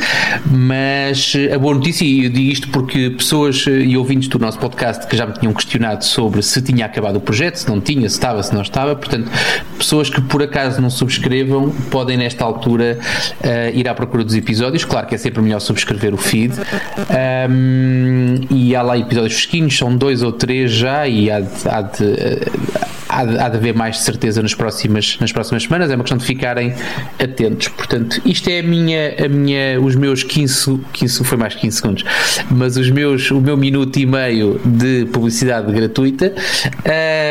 [0.52, 5.08] Mas a boa notícia, e eu digo isto porque pessoas e ouvintes do nosso podcast
[5.08, 8.16] que já me tinham questionado sobre se tinha acabado o projeto, se não tinha, se
[8.16, 9.30] estava, se não estava, portanto,
[9.78, 13.00] pessoas que por acaso não subscrevam podem nesta altura
[13.44, 14.86] uh, ir à procura dos episódios.
[14.86, 16.54] Claro que é sempre melhor subscrever o feed.
[17.50, 22.04] Um, e há lá episódios fresquinhos, são dois ou três já, e há há de,
[23.10, 26.18] há de, há de haver mais certeza nas próximas, nas próximas semanas, é uma questão
[26.18, 26.74] de ficarem
[27.22, 27.68] atentos.
[27.70, 32.04] Portanto, isto é a minha, a minha os meus 15, 15 foi mais 15 segundos,
[32.52, 36.34] mas os meus, o meu minuto e meio de publicidade gratuita.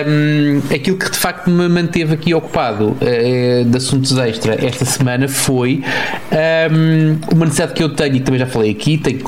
[0.08, 5.28] Um, aquilo que de facto me manteve aqui ocupado uh, de assuntos extra esta semana
[5.28, 5.82] foi
[6.72, 9.18] um, uma necessidade que eu tenho e também já falei aqui, tenho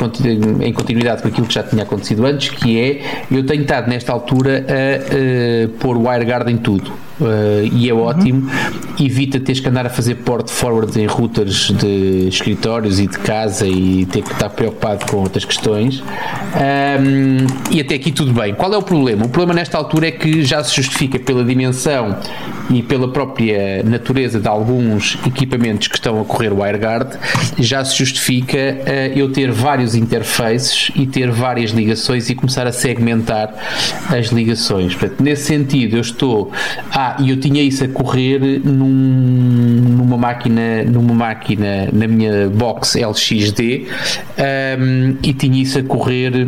[0.63, 4.13] em continuidade com aquilo que já tinha acontecido antes, que é eu tenho estado nesta
[4.13, 8.51] altura a, a pôr WireGuard em tudo uh, e é ótimo.
[8.99, 13.67] Evita teres que andar a fazer port forwards em routers de escritórios e de casa
[13.67, 16.01] e ter que estar preocupado com outras questões.
[16.01, 18.55] Um, e até aqui tudo bem.
[18.55, 19.25] Qual é o problema?
[19.27, 22.17] O problema nesta altura é que já se justifica pela dimensão
[22.71, 27.19] e pela própria natureza de alguns equipamentos que estão a correr WireGuard,
[27.59, 32.73] já se justifica uh, eu ter vários interfaces e ter várias ligações e começar a
[32.73, 33.53] segmentar
[34.09, 34.95] as ligações.
[34.95, 36.53] Portanto, nesse sentido, eu estou
[36.91, 42.99] a e eu tinha isso a correr num, numa máquina, numa máquina na minha box
[42.99, 43.87] LXD
[44.79, 46.47] um, e tinha isso a correr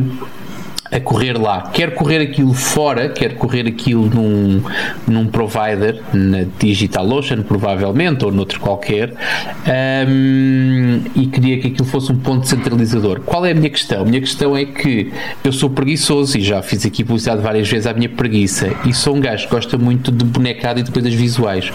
[0.92, 1.62] a correr lá.
[1.72, 4.62] Quer correr aquilo fora, quer correr aquilo num,
[5.08, 9.14] num provider, na DigitalOcean provavelmente, ou noutro qualquer,
[10.06, 13.20] um, e queria que aquilo fosse um ponto centralizador.
[13.20, 14.02] Qual é a minha questão?
[14.02, 15.10] A minha questão é que
[15.42, 19.16] eu sou preguiçoso e já fiz aqui publicidade várias vezes à minha preguiça e sou
[19.16, 21.72] um gajo que gosta muito de bonecado e de coisas visuais.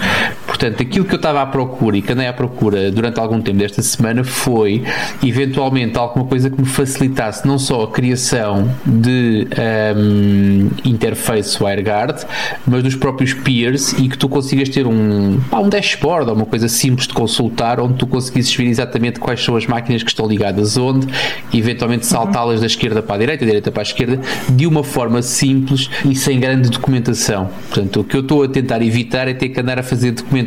[0.57, 3.59] Portanto, aquilo que eu estava à procura e que andei à procura durante algum tempo
[3.59, 4.83] desta semana foi
[5.23, 9.47] eventualmente alguma coisa que me facilitasse não só a criação de
[9.95, 12.25] um, interface WireGuard,
[12.65, 16.45] mas dos próprios peers e que tu consigas ter um, pá, um dashboard ou uma
[16.47, 20.27] coisa simples de consultar onde tu conseguisses ver exatamente quais são as máquinas que estão
[20.27, 21.07] ligadas onde,
[21.53, 22.09] eventualmente uhum.
[22.09, 25.87] saltá-las da esquerda para a direita, da direita para a esquerda, de uma forma simples
[26.03, 27.47] e sem grande documentação.
[27.69, 30.46] Portanto, o que eu estou a tentar evitar é ter que andar a fazer documentação,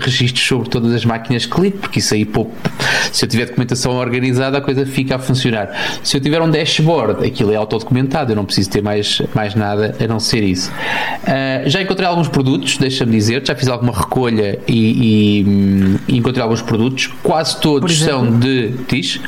[0.00, 2.48] registros sobre todas as máquinas que ligo, porque isso aí, pô,
[3.12, 5.70] se eu tiver documentação organizada, a coisa fica a funcionar.
[6.02, 9.54] Se eu tiver um dashboard, aquilo é auto documentado, eu não preciso ter mais, mais
[9.54, 10.70] nada a não ser isso.
[10.70, 16.42] Uh, já encontrei alguns produtos, deixa-me dizer, já fiz alguma recolha e, e, hum, encontrei
[16.42, 18.72] alguns produtos, quase todos são de.
[18.88, 19.20] Diz?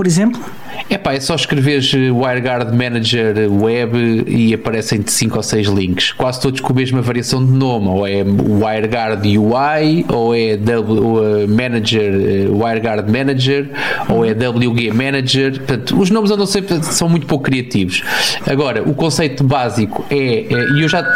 [0.00, 0.40] Por exemplo?
[0.88, 6.12] É pá, é só escreveres eh, WireGuard Manager Web e aparecem-te 5 ou 6 links,
[6.12, 11.44] quase todos com a mesma variação de nome, ou é WireGuard UI, ou é w,
[11.44, 13.68] uh, Manager, WireGuard Manager,
[14.08, 15.58] ou é WG Manager.
[15.58, 18.02] Portanto, os nomes andam sempre, são muito pouco criativos.
[18.46, 21.06] Agora, o conceito básico é, é e eu já,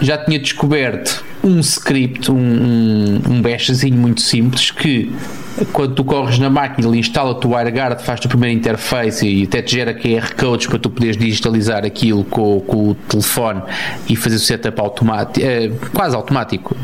[0.00, 5.10] já tinha descoberto um script, um, um, um muito simples que
[5.72, 9.60] quando tu corres na máquina, ele instala-te o WireGuard, faz-te a primeira interface e até
[9.60, 13.62] te gera QR codes para tu poderes digitalizar aquilo com, com o telefone
[14.08, 16.74] e fazer o setup automático, eh, quase automático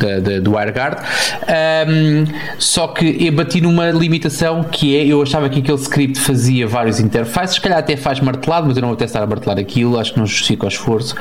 [0.42, 0.99] do WireGuard.
[1.88, 2.25] Um,
[2.59, 7.01] só que eu bati numa limitação que é, eu achava que aquele script fazia vários
[7.01, 10.12] interfaces, se calhar até faz martelado, mas eu não vou testar a martelar aquilo, acho
[10.12, 11.14] que não justifica o esforço.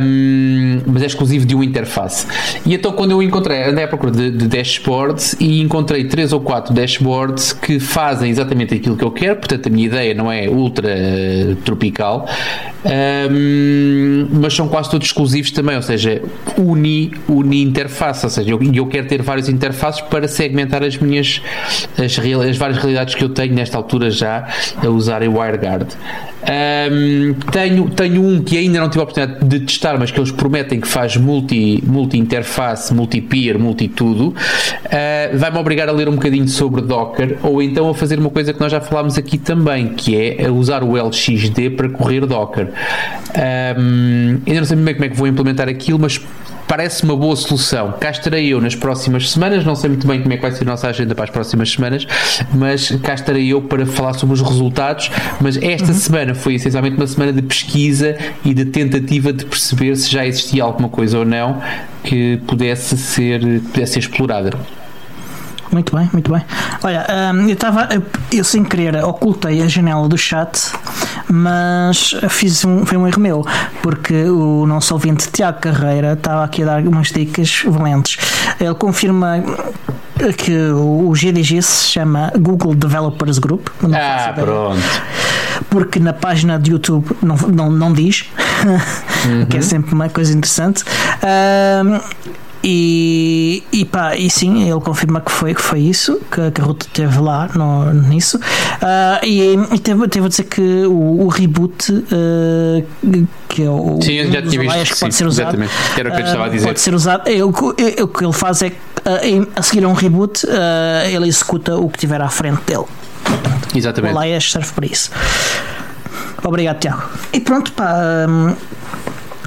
[0.00, 2.26] Um, mas é exclusivo de uma interface.
[2.66, 6.40] E então quando eu encontrei, andei à procura de, de dashboards e encontrei três ou
[6.40, 10.48] quatro dashboards que fazem exatamente aquilo que eu quero, portanto a minha ideia não é
[10.48, 12.28] ultra uh, tropical,
[12.84, 16.22] um, mas são quase todos exclusivos também, ou seja,
[16.56, 21.40] uni, uni interface, ou seja, eu, eu quero ter várias interfaces para segmentar as minhas
[21.96, 24.48] as, as várias realidades que eu tenho nesta altura já
[24.82, 25.86] a usar o WireGuard.
[26.40, 30.30] Um, tenho, tenho um que ainda não tive a oportunidade de testar, mas que eles
[30.30, 34.28] prometem que faz multi, multi interface, multi peer, multi tudo.
[34.28, 38.52] Uh, Vai-me obrigar a ler um bocadinho sobre Docker ou então a fazer uma coisa
[38.52, 42.68] que nós já falámos aqui também, que é usar o LXD para correr Docker.
[43.78, 46.20] Um, ainda não sei bem como é que vou implementar aquilo, mas
[46.68, 47.94] parece uma boa solução.
[47.98, 50.64] Cá estarei eu nas próximas semanas, não sei muito bem como é que vai ser
[50.64, 52.06] a nossa agenda para as próximas semanas,
[52.54, 55.10] mas cá estarei eu para falar sobre os resultados.
[55.40, 55.94] Mas esta uhum.
[55.94, 60.62] semana foi essencialmente uma semana de pesquisa e de tentativa de perceber se já existia
[60.62, 61.60] alguma coisa ou não
[62.04, 63.40] que pudesse ser,
[63.72, 64.50] pudesse ser explorada.
[65.70, 66.42] Muito bem, muito bem.
[66.82, 67.88] Olha, hum, eu estava,
[68.32, 70.72] eu sem querer ocultei a janela do chat,
[71.30, 73.46] mas fiz um, foi um erro meu,
[73.82, 78.16] porque o nosso ouvinte Tiago Carreira estava aqui a dar umas dicas valentes.
[78.58, 79.42] Ele confirma
[80.36, 83.68] que o GDG se chama Google Developers Group.
[83.94, 84.82] ah, pronto.
[85.70, 88.24] Porque na página de YouTube não, não, não diz,
[88.64, 89.46] uhum.
[89.46, 90.82] que é sempre uma coisa interessante.
[90.82, 92.00] Uh,
[92.70, 96.64] e, e pá, e sim, ele confirma que foi, que foi isso, que, que a
[96.64, 98.36] Ruta esteve lá no, nisso.
[98.36, 103.98] Uh, e e teve, teve a dizer que o, o reboot, uh, que é o.
[104.02, 104.94] Sim, eu já tinha visto.
[104.94, 105.72] Que pode sim, ser usado, exatamente.
[105.98, 106.66] Era o que eu estava a dizer.
[106.66, 107.26] Pode ser usado.
[107.26, 108.76] É, o, é, o que ele faz é que
[109.56, 110.46] a seguir a um reboot,
[111.10, 112.84] ele executa o que tiver à frente dele.
[113.74, 114.12] Exatamente.
[114.12, 115.10] O Laias serve para isso.
[116.44, 117.02] Obrigado, Tiago.
[117.32, 117.94] E pronto, pá.
[118.28, 118.54] Um,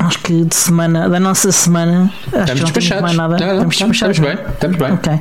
[0.06, 3.38] acho que de semana, da nossa semana, acho estamos que não temos mais nada.
[3.38, 4.92] Não, não, estamos, estamos, bem, estamos bem.
[4.94, 5.20] Ok.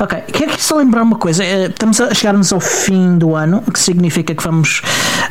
[0.00, 0.18] Ok.
[0.32, 1.44] Quero só lembrar uma coisa.
[1.44, 4.82] Eh, estamos a chegar-nos ao fim do ano, o que significa que vamos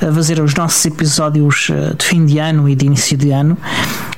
[0.01, 3.57] eh, fazer os nossos episódios eh, de fim de ano e de início de ano,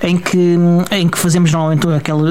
[0.02, 0.56] em que,
[0.92, 2.30] em que fazemos normalmente aquele,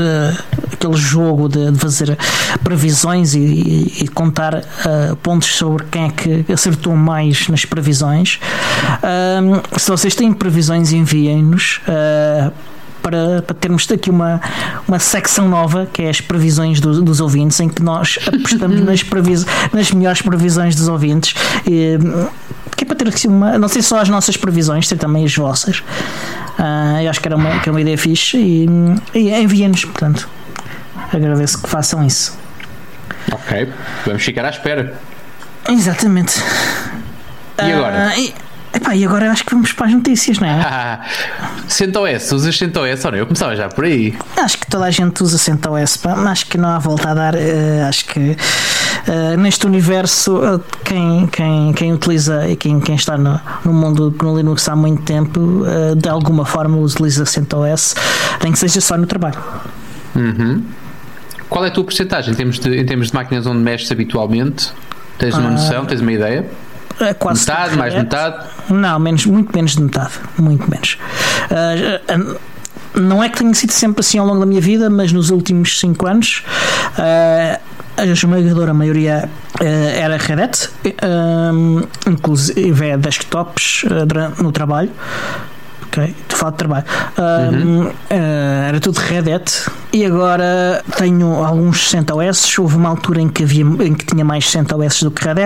[0.73, 2.17] aquele jogo de, de fazer
[2.63, 8.41] previsões e, e contar uh, pontos sobre quem é que acertou mais nas previsões.
[9.03, 11.81] Uh, se vocês têm previsões, enviem-nos.
[11.89, 12.38] Uh,
[13.03, 14.41] para, para termos aqui uma,
[14.87, 19.03] uma secção nova que é as previsões do, dos ouvintes, em que nós apostamos nas,
[19.03, 21.35] previs, nas melhores previsões dos ouvintes.
[21.67, 21.99] E,
[22.77, 23.59] que é para ter assim uma.
[23.59, 25.79] Não sei só as nossas previsões, ter também as vossas.
[26.59, 28.67] Uh, eu acho que era uma, que é uma ideia fixe e,
[29.15, 30.29] e enviem-nos, portanto.
[31.13, 32.39] Agradeço que façam isso.
[33.33, 33.73] Ok,
[34.07, 34.95] vamos ficar à espera.
[35.69, 36.41] Exatamente.
[37.59, 38.13] E agora?
[38.15, 38.35] Uh, e,
[38.79, 40.59] Epá, e agora acho que vamos para as notícias, não é?
[40.79, 41.01] Ah,
[41.67, 43.19] CentOS, usas CentOS ou não?
[43.19, 44.17] Eu começava já por aí.
[44.37, 46.13] Acho que toda a gente usa CentOS, pá.
[46.31, 47.35] acho que não há volta a dar.
[47.35, 53.19] Uh, acho que uh, neste universo, uh, quem, quem, quem utiliza e quem, quem está
[53.19, 55.65] no, no mundo no Linux há muito tempo,
[55.97, 57.97] de alguma forma utiliza CentOS,
[58.43, 59.43] nem que seja só no trabalho.
[60.15, 60.63] Uhum.
[61.49, 64.71] Qual é a tua porcentagem em termos de, em termos de máquinas onde mexes habitualmente?
[65.19, 65.85] Tens uma noção?
[65.85, 66.47] Tens uma ideia?
[67.01, 68.47] É quase metade, mais metade?
[68.69, 70.13] Não, menos, muito menos de metade.
[70.39, 70.99] Muito menos.
[71.51, 72.41] Uh, uh,
[72.95, 75.79] não é que tenha sido sempre assim ao longo da minha vida, mas nos últimos
[75.79, 76.43] 5 anos
[76.99, 77.61] uh,
[77.97, 79.29] a esmagadora maioria
[79.61, 80.71] era Red Hat,
[82.07, 83.85] inclusive é desktops
[84.41, 84.93] no trabalho
[86.29, 86.85] falar de trabalho.
[87.19, 87.87] Uhum.
[87.87, 87.93] Uh,
[88.69, 89.53] era tudo Red Hat
[89.93, 92.59] e agora tenho alguns CentOS.
[92.59, 95.39] Houve uma altura em que, havia, em que tinha mais CentOS do que Red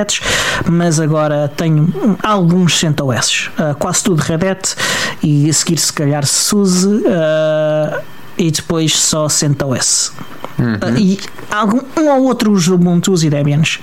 [0.67, 3.51] mas agora tenho alguns CentOS.
[3.59, 4.75] Uh, quase tudo Red Hat
[5.23, 8.03] e a seguir, se calhar, SUSE uh,
[8.39, 10.13] e depois só CentOS.
[10.59, 10.75] Uhum.
[10.75, 11.19] Uh, e
[11.51, 13.81] algum, um ou outro Ubuntu e Debians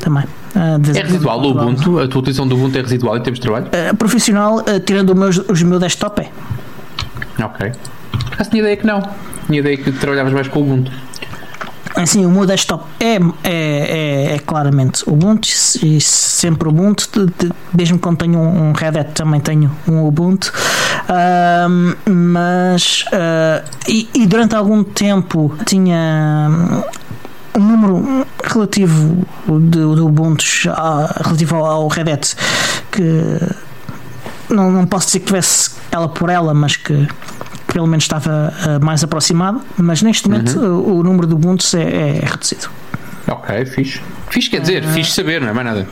[0.00, 0.24] também.
[0.54, 1.98] Uh, é residual o Ubuntu?
[1.98, 3.66] A tua utilização do Ubuntu é residual em termos de trabalho?
[3.66, 6.30] Uh, profissional, tirando meus, os meu desktop é.
[7.42, 7.72] Ok.
[8.38, 9.02] Mas tinha ideia que não.
[9.46, 10.92] Tinha ideia que trabalhavas mais com o Ubuntu.
[11.98, 15.48] Assim, o meu desktop é, é, é, é claramente Ubuntu
[15.82, 17.08] e sempre Ubuntu,
[17.74, 20.52] mesmo quando tenho um Red Hat também tenho um Ubuntu.
[21.08, 26.48] Uh, mas uh, e, e, durante algum tempo tinha
[27.56, 30.44] um número relativo de, de Ubuntu
[31.24, 32.36] relativo ao, ao Red Hat
[32.92, 33.40] que
[34.48, 37.08] não, não posso dizer que tivesse ela por ela, mas que
[37.78, 40.96] pelo menos estava uh, mais aproximado, mas neste momento uhum.
[40.96, 42.68] o, o, número de Ubuntu é, é, reduzido.
[43.28, 44.00] Ok, fixe.
[44.30, 45.88] Fixe quer dizer, uh, fixe saber, não é mais nada.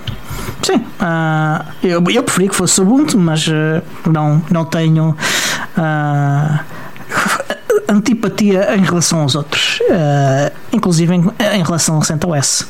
[0.65, 5.11] Sim, uh, eu, eu preferi que fosse Ubuntu, mas uh, não, não tenho
[5.79, 6.61] uh,
[7.89, 9.79] antipatia em relação aos outros,
[10.73, 12.67] inclusive em, em, relação ao CentOS.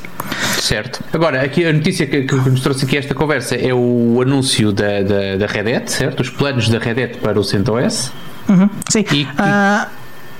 [0.61, 1.02] Certo.
[1.11, 5.00] Agora, aqui a notícia que, que, nos trouxe aqui esta conversa é o anúncio da,
[5.00, 6.20] da, da Red Hat, certo?
[6.20, 8.12] Os planos da Red Hat para o CentOS.
[8.48, 9.04] Uhum, sim.
[9.12, 9.87] E, e,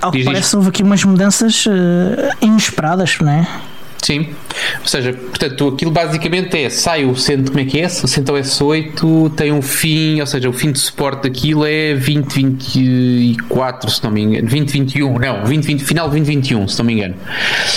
[0.01, 1.65] ao que parece, houve aqui umas mudanças
[2.41, 3.47] inesperadas, não é?
[4.01, 4.27] Sim.
[4.81, 7.87] Ou seja, portanto, aquilo basicamente é sai o centro, como é que é?
[7.87, 13.89] O CentOS 8 tem um fim, ou seja, o fim de suporte daquilo é 2024,
[13.91, 14.47] se não me engano.
[14.47, 17.15] 2021, não, 2020, final de 2021, se não me engano.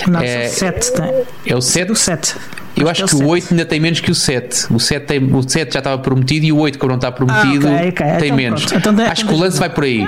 [0.06, 1.24] Não, é, o 7 tem.
[1.46, 1.92] É o 7?
[1.92, 2.36] O 7.
[2.76, 4.72] Eu acho, acho que, que o 8 ainda tem menos que o 7.
[4.72, 7.68] O 7, tem, o 7 já estava prometido e o 8, como não está prometido,
[7.68, 8.06] ah, okay, okay.
[8.06, 8.72] tem então, menos.
[8.72, 10.06] Então, acho que o lance vai por aí.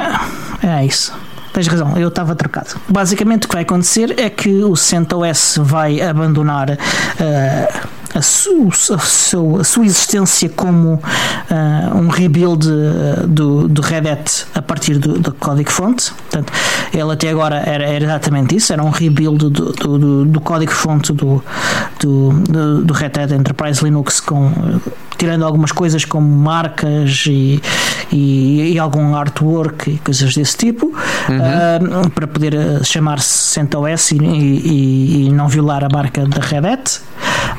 [0.62, 1.12] É isso.
[1.52, 2.80] Tens razão, eu estava trocado.
[2.88, 8.98] Basicamente o que vai acontecer é que o CentOS vai abandonar uh, a, su, a,
[8.98, 14.98] su, a, sua existência como uh, um rebuild uh, do, do Red Hat a partir
[14.98, 16.12] do, do código-fonte.
[16.12, 16.52] Portanto,
[16.92, 21.12] ele até agora era, era, exatamente isso, era um rebuild do, do, do, do código-fonte
[21.12, 21.44] do,
[22.00, 22.32] do,
[22.82, 24.50] do, Red Hat Enterprise Linux com
[25.22, 27.62] tirando algumas coisas como marcas e,
[28.10, 32.06] e, e algum artwork e coisas desse tipo, uhum.
[32.06, 36.66] uh, para poder ah, chamar-se CentOS e, e, e, não violar a marca da Red
[36.66, 37.00] Hat.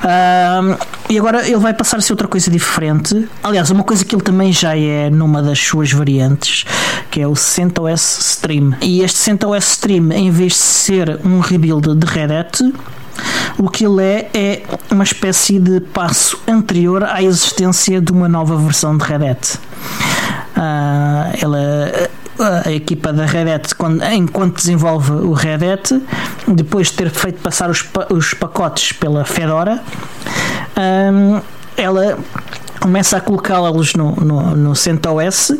[0.03, 0.77] Uh,
[1.09, 3.29] e agora ele vai passar a ser outra coisa diferente.
[3.41, 6.65] Aliás, uma coisa que ele também já é numa das suas variantes,
[7.09, 8.73] que é o CentOS Stream.
[8.81, 12.61] E este CentOS Stream, em vez de ser um rebuild de Red Hat,
[13.57, 18.57] o que ele é é uma espécie de passo anterior à existência de uma nova
[18.57, 19.59] versão de Red Hat.
[20.55, 22.09] Uh, ela
[22.65, 26.01] a equipa da Red Hat, quando, enquanto desenvolve o Red Hat,
[26.47, 29.81] depois de ter feito passar os, os pacotes pela Fedora,
[31.13, 31.41] um,
[31.77, 32.17] ela
[32.79, 35.53] começa a colocá-los no, no, no CentOS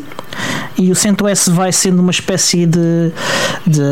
[0.76, 3.12] e o CentOS vai sendo uma espécie de,
[3.66, 3.82] de,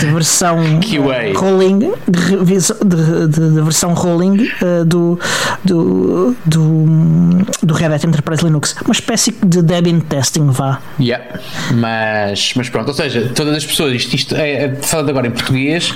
[0.00, 1.38] de versão QA.
[1.38, 5.18] rolling de, de, versão rolling uh, do,
[5.64, 6.86] do, do,
[7.62, 11.24] do Red Hat Enterprise Linux uma espécie de Debian testing vá yeah.
[11.74, 15.30] mas, mas pronto, ou seja, todas as pessoas isto, isto é, é falando agora em
[15.30, 15.94] português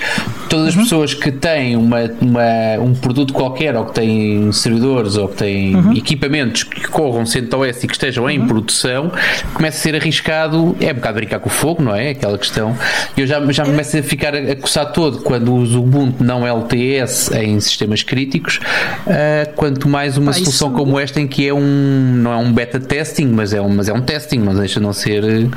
[0.49, 0.83] todas as uhum.
[0.83, 5.75] pessoas que têm uma, uma, um produto qualquer ou que têm servidores ou que têm
[5.75, 5.93] uhum.
[5.93, 8.47] equipamentos que corram CentOS e que estejam em uhum.
[8.47, 9.13] produção
[9.55, 12.11] começa a ser arriscado, é um bocado brincar com o fogo, não é?
[12.11, 12.77] Aquela questão.
[13.17, 17.31] Eu já, já começo a ficar a, coçar todo quando uso o Ubuntu não LTS
[17.33, 18.61] em sistemas críticos,
[19.07, 20.77] uh, quanto mais uma solução isso...
[20.77, 23.89] como esta em que é um, não é um beta testing, mas é um, mas
[23.89, 25.25] é um testing, não deixa de não ser.
[25.25, 25.49] Eh,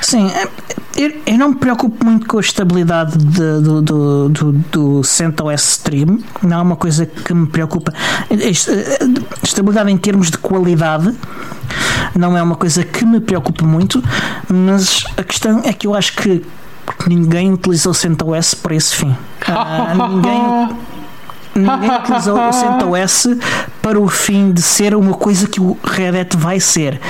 [0.00, 0.48] Sim, é,
[0.96, 5.62] eu, eu não me preocupo muito com a estabilidade de, do, do, do, do CentOS
[5.70, 7.92] Stream, não é uma coisa que me preocupa.
[9.42, 11.12] Estabilidade em termos de qualidade
[12.14, 14.02] não é uma coisa que me preocupa muito,
[14.48, 16.44] mas a questão é que eu acho que
[17.08, 19.10] ninguém utilizou o CentOS para esse fim.
[19.10, 20.68] Uh, ninguém
[21.54, 23.26] ninguém utilizou o CentOS
[23.80, 27.00] para o fim de ser uma coisa que o Red Hat vai ser.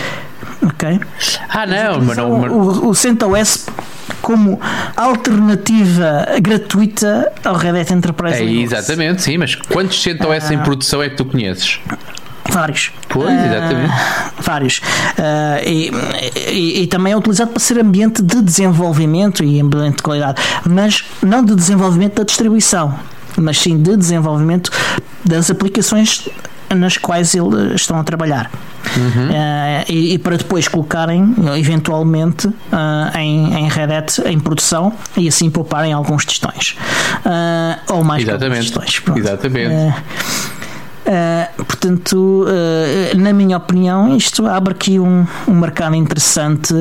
[0.64, 1.00] Ok?
[1.48, 2.30] Ah, não, mas não.
[2.50, 3.66] O, o CentOS
[4.20, 4.58] como
[4.96, 11.10] alternativa gratuita ao Red Hat Enterprise é, Exatamente, sim, mas quantos CentOS em produção é
[11.10, 11.78] que tu conheces?
[12.50, 12.92] Vários.
[13.08, 13.90] Pois, exatamente.
[13.90, 14.78] Uh, vários.
[14.78, 15.90] Uh, e,
[16.50, 21.04] e, e, também é utilizado para ser ambiente de desenvolvimento e ambiente de qualidade, mas
[21.22, 22.98] não de desenvolvimento da distribuição,
[23.36, 24.70] mas sim de desenvolvimento
[25.24, 26.28] das aplicações
[26.74, 28.50] nas quais eles estão a trabalhar.
[28.96, 29.28] Uhum.
[29.28, 35.26] Uh, e, e, para depois colocarem eventualmente uh, em, em Red Hat em produção e
[35.26, 36.76] assim pouparem alguns testões
[37.24, 38.66] uh, ou mais Exatamente.
[38.66, 39.00] testões.
[39.00, 39.18] Pronto.
[39.18, 39.94] Exatamente.
[41.04, 46.74] Uh, portanto, uh, na minha opinião, isto abre aqui um, um mercado interessante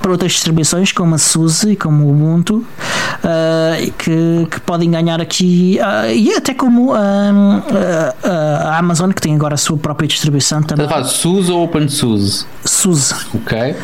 [0.00, 5.20] para outras distribuições como a SUSE e como o Ubuntu uh, que, que podem ganhar
[5.20, 5.78] aqui
[6.12, 10.86] e até como a Amazon que tem agora a sua própria distribuição também.
[11.04, 12.46] SUSE ou OpenSUSE?
[12.64, 13.14] SUSE.
[13.34, 13.76] Ok.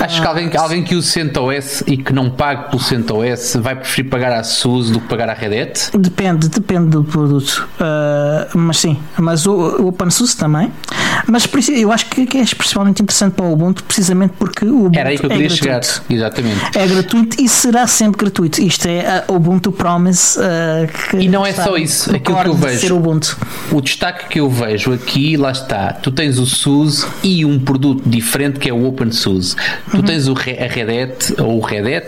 [0.00, 4.10] Acho que alguém, alguém que use CentOS e que não pague pelo CentOS vai preferir
[4.10, 5.90] pagar a SUSE do que pagar a Red Hat?
[5.98, 7.68] Depende, depende do produto.
[7.78, 10.72] Uh, mas sim, mas o, o OpenSUSE também.
[11.26, 15.10] Mas eu acho que é especialmente interessante para o Ubuntu, precisamente porque o Ubuntu Era
[15.10, 15.86] aí que eu é queria gratuito.
[15.86, 16.04] chegar.
[16.08, 16.78] Exatamente.
[16.78, 18.60] É gratuito e será sempre gratuito.
[18.60, 20.38] Isto é a Ubuntu Promise.
[20.38, 22.14] Uh, E não é só isso.
[22.14, 22.80] Aquilo que eu vejo.
[22.80, 23.36] Ser Ubuntu.
[23.70, 28.02] O destaque que eu vejo aqui, lá está, tu tens o SUSE e um produto
[28.08, 29.56] diferente que é o OpenSUSE.
[29.90, 32.06] Tu tens o Re- a Red Hat ou o Red Hat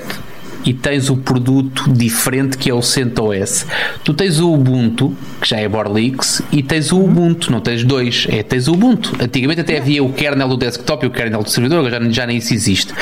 [0.64, 3.66] e tens o produto diferente que é o CentOS.
[4.04, 8.26] Tu tens o Ubuntu, que já é Borlix, e tens o Ubuntu, não tens dois,
[8.30, 9.12] é tens o Ubuntu.
[9.20, 12.26] Antigamente até havia o kernel do desktop e o kernel do servidor, agora já, já
[12.26, 12.92] nem isso existe.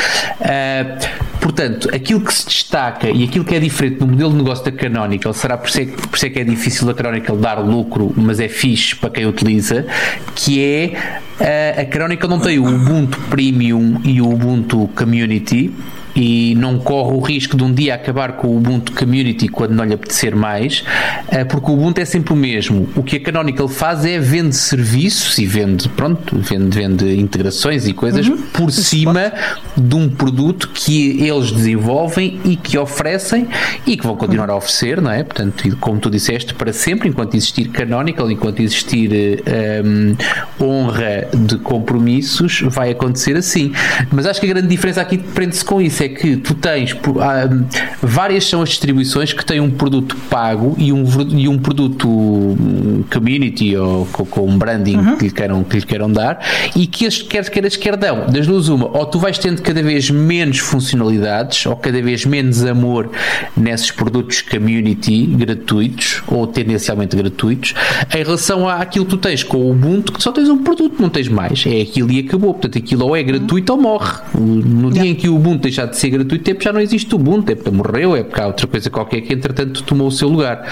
[0.40, 0.98] Ah,
[1.40, 4.72] portanto, aquilo que se destaca e aquilo que é diferente no modelo de negócio da
[4.72, 8.48] Canonical, será por que- por é que é difícil a Canonical dar lucro, mas é
[8.48, 9.86] fixe para quem utiliza,
[10.34, 10.92] que é
[11.40, 15.72] ah, a Canonical não tem o Ubuntu Premium e o Ubuntu Community
[16.20, 19.84] e não corre o risco de um dia acabar com o Ubuntu Community quando não
[19.84, 20.84] lhe apetecer mais,
[21.28, 22.86] eh, porque o Ubuntu é sempre o mesmo.
[22.94, 27.94] O que a Canonical faz é vende serviços e vende, pronto, vende, vende integrações e
[27.94, 29.32] coisas por cima
[29.74, 33.48] de um produto que eles desenvolvem e que oferecem
[33.86, 35.24] e que vão continuar a oferecer, não é?
[35.24, 40.14] Portanto, como tu disseste, para sempre, enquanto existir Canonical, enquanto existir eh, hum,
[40.60, 43.72] honra de compromissos, vai acontecer assim.
[44.10, 47.16] Mas acho que a grande diferença aqui prende-se com isso, é que tu tens por-
[47.18, 47.64] hum,
[48.02, 53.02] várias são as distribuições que têm um produto pago e um, e um produto hum,
[53.12, 56.40] community ou com, um branding que, lhe queiram, que lhe queiram dar
[56.76, 58.26] e que as quer queiras quer dão.
[58.26, 62.64] Das duas uma, ou tu vais tendo cada vez menos funcionalidades ou cada vez menos
[62.64, 63.10] amor
[63.56, 67.74] nesses produtos community gratuitos ou tendencialmente gratuitos
[68.14, 71.08] em relação àquilo que tu tens com o Ubuntu que só tens um produto, não
[71.08, 71.64] tens mais.
[71.66, 72.52] É aquilo e acabou.
[72.54, 74.18] Portanto, aquilo ou é gratuito ou morre.
[74.34, 77.12] No dia em que o Ubuntu deixar de ser gratuito, é porque já não existe
[77.14, 80.10] o Ubuntu, é porque morreu, é porque há outra coisa qualquer que entretanto tomou o
[80.10, 80.64] seu lugar.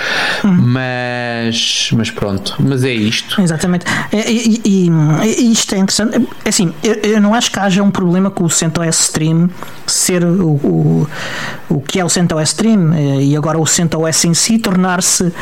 [0.45, 3.41] Mas, mas pronto, mas é isto.
[3.41, 3.85] Exatamente.
[4.13, 6.27] E, e- e- e isto é interessante.
[6.45, 9.51] É Assim, eu, eu não acho que haja um problema com o CentOS Stream
[9.87, 11.09] ser o, o,
[11.69, 15.33] o que é o CentOS Stream eh, e agora o CentOS em si tornar-se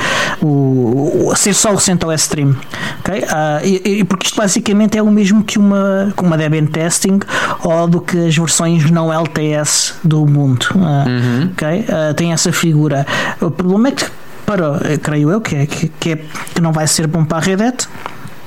[0.43, 2.57] o, o- ser só o CentOS Stream.
[3.01, 3.25] ok?
[3.29, 7.21] Ah, e, e porque isto basicamente é o mesmo que uma, uma Debian Testing
[7.63, 9.66] ou do que as versões não LTS
[10.03, 10.79] do Ubuntu.
[10.83, 11.05] ah,
[11.53, 11.87] ok?
[11.89, 13.07] Ah, tem essa figura.
[13.41, 14.05] O problema é que
[14.45, 16.17] para, creio eu, que, é, que, que, é,
[16.55, 17.89] que não vai ser bom para a Red Hat,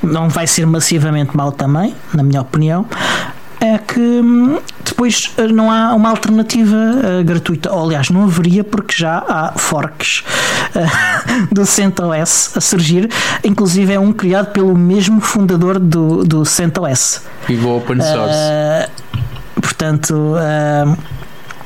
[0.01, 2.85] não vai ser massivamente mau também, na minha opinião,
[3.61, 7.71] é que hum, depois eh, não há uma alternativa eh, gratuita.
[7.71, 10.23] Ou, aliás, não haveria porque já há forks
[10.73, 10.85] eh,
[11.51, 13.09] do CentOS a surgir,
[13.43, 17.21] inclusive é um criado pelo mesmo fundador do, do CentOS.
[17.47, 18.33] Viva o open source.
[18.33, 18.89] Eh,
[19.69, 20.35] portanto,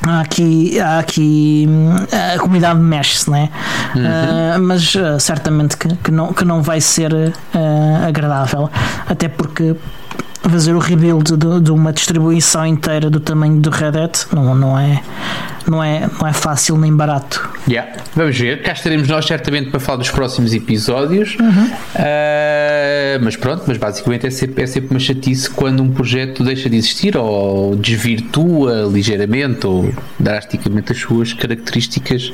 [0.06, 1.94] há aqui, há aqui hum,
[2.34, 3.48] a comunidade mexe-se, né?
[3.96, 8.70] Eh, mas eh, certamente que, que, não, que não vai ser eh, agradável,
[9.08, 9.74] até porque
[10.50, 14.78] fazer o rebuild de, de uma distribuição inteira do tamanho do Red Hat não, não,
[14.78, 15.02] é,
[15.66, 17.48] não, é, não é fácil nem barato.
[17.68, 17.92] Yeah.
[18.14, 21.36] Vamos ver, cá estaremos nós certamente para falar dos próximos episódios.
[21.96, 26.68] Ah, mas pronto, mas basicamente é sempre, é sempre uma chatice quando um projeto deixa
[26.68, 32.32] de existir ou desvirtua ligeiramente ou drasticamente as suas características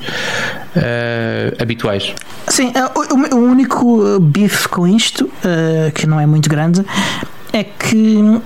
[0.76, 2.14] ah, habituais.
[2.48, 6.84] Sim, eh, o, o- único bife com isto, eh, que não é muito grande,
[7.52, 8.40] é que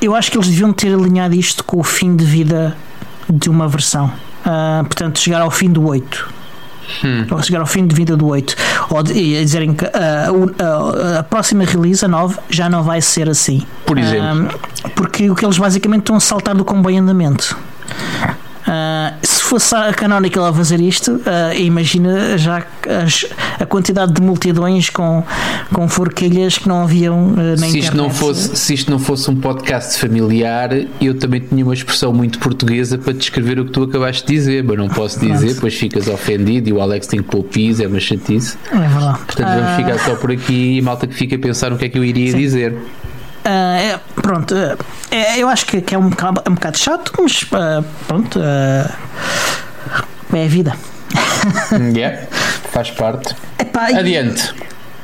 [0.00, 2.76] eu acho que eles deviam ter alinhado isto com o fim de vida
[3.28, 4.12] de uma versão.
[4.44, 6.34] Ah, portanto, chegar ao fim do 8.
[7.32, 8.54] Ou chegar ao fim de vida do 8.
[8.90, 13.28] Ou de, e dizerem que o- a, próxima release, a 9, já não vai ser
[13.28, 13.66] assim.
[13.84, 14.60] Por exemplo.
[14.94, 17.56] Porque o que eles basicamente estão a saltar do comboio andamento.
[19.46, 22.66] Se fosse a Canonical a fazer isto, ah, imagina já
[23.04, 23.26] as-
[23.60, 25.22] a quantidade de multidões com,
[25.72, 27.78] com forquilhas que não haviam ah, na Se internet.
[27.84, 30.70] isto, não fosse, se isto não fosse um podcast familiar,
[31.00, 34.64] eu também tinha uma expressão muito portuguesa para descrever o que tu acabaste de dizer,
[34.64, 37.86] mas não posso dizer, depois ficas ofendido e o Alex tem que pôr pis, é
[37.86, 38.56] uma chatice.
[38.72, 39.18] É verdade.
[39.26, 41.84] Portanto, vamos Ah, ficar só por aqui e malta que fica a pensar no que
[41.84, 42.76] é que eu iria dizer.
[43.46, 44.76] Ah, é, pronto, ah,
[45.10, 48.40] é, eu acho que, que é, um bocado, é um bocado chato, mas ah, pronto,
[48.42, 48.90] ah,
[50.34, 50.74] é a vida.
[51.96, 52.26] Yeah,
[52.72, 53.34] faz parte.
[53.58, 53.94] Epá, e-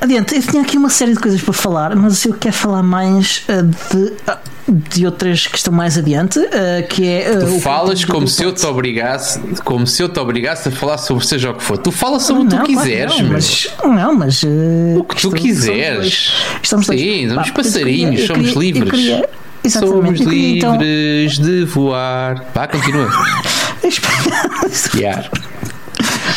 [0.03, 0.34] Adiante.
[0.34, 3.62] Eu tinha aqui uma série de coisas para falar, mas eu quero falar mais ah,
[3.62, 4.38] de, ah,
[4.68, 7.34] de outras que estão mais adiante, ah, que é.
[7.36, 10.98] ah, Tu falas como se eu te obrigasse, como se eu te obrigasse a falar
[10.98, 11.78] sobre seja o que for.
[11.78, 15.20] Tu falas sobre o que tu Não, quiseres, não, mas, não, mas ah, O que
[15.22, 16.32] tu quiseres.
[16.62, 17.00] Estamos dois.
[17.00, 18.90] Sim, somos Pá, eu passarinhos, queria- eu somos queria- livres.
[18.90, 19.28] queria-.
[19.68, 22.44] Somos queria, então, livres de voar.
[22.53, 23.09] Vá, continua.
[23.84, 24.50] Espera.
[24.96, 25.28] Yeah.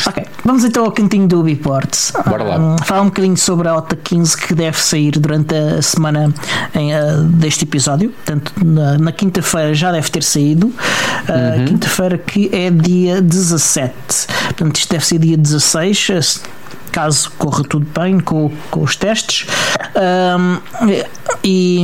[0.05, 0.24] Ok.
[0.45, 2.11] Vamos então ao cantinho do Ubiport.
[2.27, 2.59] Bora lá.
[2.59, 6.31] Um, falar um bocadinho sobre a OTA 15 que deve sair durante a semana
[6.75, 8.11] em, uh, deste episódio.
[8.11, 10.67] Portanto, na, na quinta-feira já deve ter saído.
[10.67, 11.65] Uh, uhum.
[11.65, 13.93] Quinta-feira que é dia 17.
[14.43, 16.43] Portanto, isto deve ser dia 16
[16.91, 19.47] caso corra tudo bem com, com os testes.
[19.95, 20.59] Um,
[21.43, 21.83] e,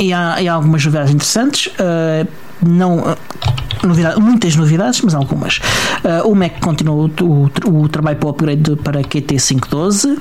[0.00, 1.66] e, há, e há algumas novidades interessantes.
[1.66, 2.26] Uh,
[2.62, 3.16] não
[3.86, 5.58] novidade, muitas novidades, mas algumas.
[6.04, 10.16] Uh, o Mac continua o, o, o, trabalho para o upgrade para QT512.
[10.16, 10.20] Uh,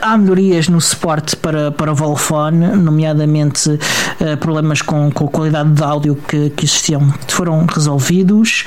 [0.00, 5.70] há melhorias no suporte para, para o Volfone, nomeadamente uh, problemas com, com a qualidade
[5.70, 8.64] de áudio que, que existiam foram resolvidos.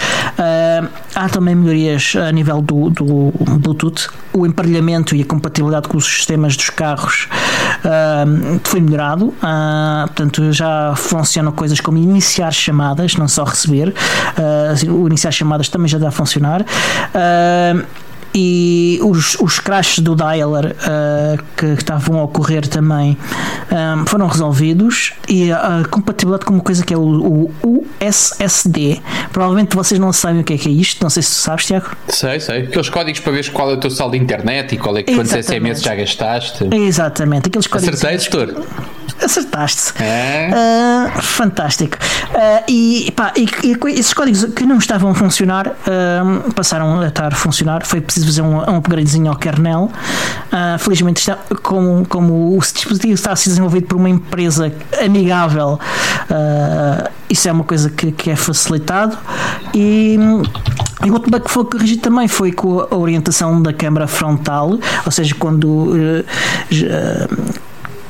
[1.16, 4.08] há também melhorias a nível do, do Bluetooth.
[4.32, 7.28] O emparelhamento e a compatibilidade com os sistemas dos carros
[8.64, 9.34] foi melhorado.
[10.08, 13.94] portanto, já funcionam coisas como iniciar chamadas, não só receber.
[14.38, 16.66] Uh, o iniciar chamadas também já dá a funcionar.
[18.34, 23.18] E os, os crashes do dialer uh, que, que, estavam a ocorrer também
[23.72, 29.02] um, foram resolvidos e a compatibilidade com uma coisa que é o, o, o, SSD.
[29.32, 31.66] Provavelmente vocês não sabem o que é que é isto, não sei se tu sabes,
[31.66, 31.92] Tiago.
[32.08, 32.64] Sei, sei.
[32.64, 35.14] Aqueles códigos para ver qual é o teu saldo de internet e qual é que
[35.14, 36.70] quantos SMS já gastaste.
[36.74, 38.04] Exatamente, aqueles códigos.
[38.04, 38.56] Acertei.
[39.22, 39.94] Acertaste.
[40.02, 40.50] É.
[40.52, 41.98] Uh, fantástico.
[42.30, 47.08] Uh, e, pá, e, e, esses códigos que não estavam a funcionar uh, passaram a
[47.08, 47.86] estar a funcionar.
[47.86, 49.92] Foi preciso fazer um, um upgradezinho ao kernel.
[50.80, 54.72] felizmente, está, como, como o dispositivo está a ser desenvolvido por uma empresa
[55.04, 55.80] amigável,
[57.30, 59.18] isso é uma coisa que, que é facilitado.
[59.74, 60.18] E.
[61.06, 65.12] E outro bug que foi corrigido também foi com a orientação da câmara frontal, ou
[65.12, 66.26] seja, quando uh,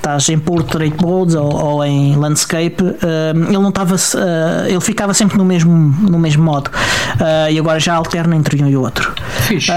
[0.04, 5.14] estás em portrait mode ou, ou em landscape, uh, ele não estava, uh, ele ficava
[5.14, 9.14] sempre no mesmo, no mesmo modo uh, e agora já alterna entre um e outro.
[9.48, 9.72] Fixe.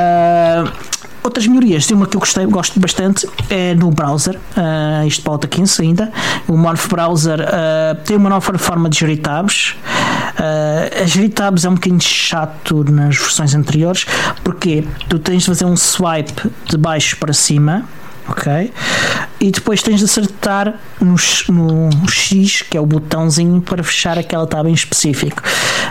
[1.22, 5.32] Outras melhorias, tem uma que eu gostei, gosto bastante, é no browser, uh, isto para
[5.32, 6.12] o 15 ainda.
[6.46, 9.74] O Morph Browser uh, tem uma nova forma de gerir tabs.
[10.38, 14.06] Uh, a gerir tabs é um bocadinho chato nas versões anteriores,
[14.44, 17.84] porque tu tens de fazer um swipe de baixo para cima
[18.28, 18.72] ok?
[19.38, 21.16] E depois tens de acertar no,
[21.48, 25.42] no X, que é o botãozinho para fechar aquela tab em específico.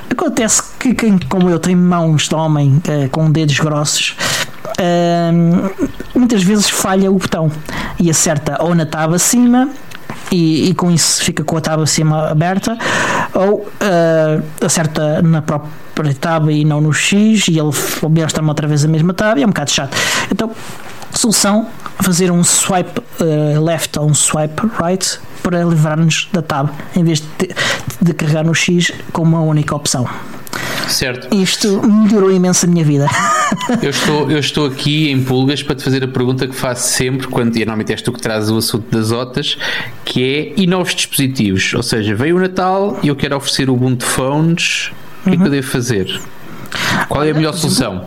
[0.09, 4.15] Acontece que quem, como eu, tem mãos de homem uh, com dedos grossos,
[4.79, 7.51] uh, muitas vezes falha o botão
[7.99, 9.69] e acerta ou na tab acima
[10.31, 12.77] e, e, com isso fica com a tab acima aberta,
[13.33, 17.71] ou uh, acerta na própria tab e não no X, e ele
[18.09, 19.95] mostra-me outra vez a mesma tab, e é um bocado chato.
[20.31, 20.51] Então,
[21.17, 21.67] solução
[22.01, 27.21] fazer um swipe uh, left ou um swipe right para livrar-nos da tab em vez
[27.21, 27.49] de,
[28.01, 30.07] de carregar no X como uma única opção.
[30.87, 31.33] Certo.
[31.35, 33.07] Isto melhorou imenso a minha vida.
[33.81, 37.27] eu, estou, eu estou aqui em pulgas para te fazer a pergunta que faço sempre,
[37.27, 39.57] quando, e normalmente és tu que trazes o assunto das OTAs,
[40.03, 41.73] que é e novos dispositivos?
[41.73, 44.91] Ou seja, veio o Natal e eu quero oferecer o Ubuntu Phones,
[45.21, 45.51] o que é que eu uhum.
[45.51, 46.21] devo fazer?
[47.09, 48.05] Qual é a melhor solução?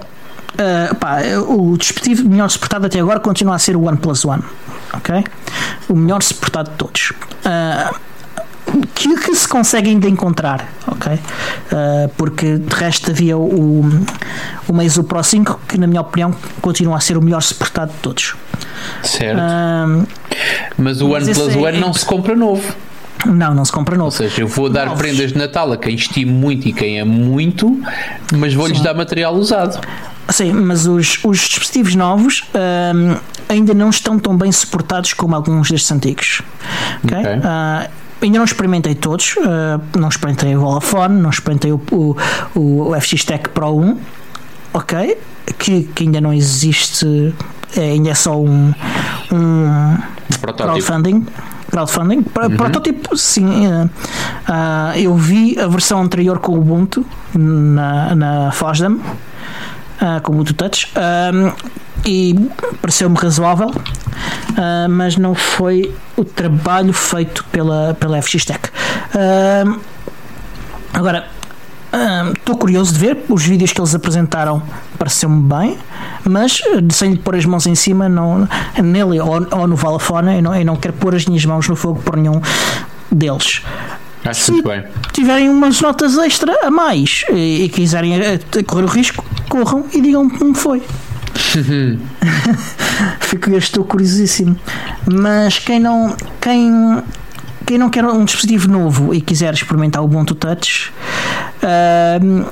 [0.55, 4.43] Uh, pá, o dispositivo melhor suportado até agora continua a ser o OnePlus One.
[4.93, 5.25] Ok?
[5.89, 7.13] O melhor suportado de todos.
[7.45, 7.95] Uh,
[8.95, 11.13] que, que, se consegue ainda encontrar, ok?
[11.13, 13.85] Uh, porque de resto havia o,
[14.69, 17.99] o Meizu Pro 5 que, na minha opinião, continua a ser o melhor suportado de
[17.99, 18.35] todos.
[19.03, 19.39] Certo.
[19.39, 20.07] Uh,
[20.77, 22.75] mas o OnePlus é, One não se compra novo.
[23.27, 24.07] Não, não se compra novo.
[24.07, 25.01] Ou seja, eu vou dar Novos.
[25.01, 27.81] prendas de Natal a quem estimo muito e quem é muito,
[28.33, 29.81] mas vou-lhes dar material usado.
[30.31, 33.17] Sim, mas os, os dispositivos novos um,
[33.49, 36.43] ainda não estão tão bem suportados como alguns destes antigos.
[37.05, 37.19] Okay?
[37.19, 37.37] okay.
[37.39, 41.81] Uh, ainda não experimentei todos, uh, não experimentei o Volafone, não experimentei o,
[42.55, 43.99] o, o FX Tech Pro 1,
[44.75, 45.19] ok?
[45.59, 47.35] Que, que ainda não existe,
[47.75, 48.75] é, ainda é só um,
[49.33, 49.97] um
[50.57, 51.27] crowdfunding
[51.71, 52.23] crowdfunding.
[52.23, 52.57] Para uhum.
[52.57, 53.67] protótipo, sim.
[53.67, 57.05] Uh, uh, eu vi a versão anterior com o Ubuntu
[57.35, 58.99] na, na Fosdem
[60.01, 61.53] uh, com o Ubuntu Touch, um,
[62.07, 62.35] e
[62.81, 68.61] pareceu-me razoável, uh, mas não foi o trabalho feito pela, pela FX Tech.
[69.15, 69.81] Uh,
[70.93, 71.27] agora,
[72.37, 73.25] estou curioso de ver.
[73.29, 74.63] Os vídeos que eles apresentaram
[74.99, 75.79] pareceu-me bem
[76.29, 76.61] mas
[76.93, 78.47] sem lhe pôr as mãos em cima não,
[78.83, 81.77] nele ou, ou no Valafone eu não, eu não quero pôr as minhas mãos no
[81.77, 82.41] fogo por nenhum
[83.11, 83.63] deles
[84.25, 84.85] Acho Se bem.
[85.13, 90.01] tiverem umas notas extra a mais e, e quiserem eh, correr o risco, corram e
[90.01, 90.83] digam como foi.
[93.21, 94.59] Fico, estou curiosíssimo.
[95.07, 97.03] Mas quem não, quem,
[97.67, 100.93] quem não quer um dispositivo novo e quiser experimentar o Ubuntu Touch,
[101.63, 102.47] uh,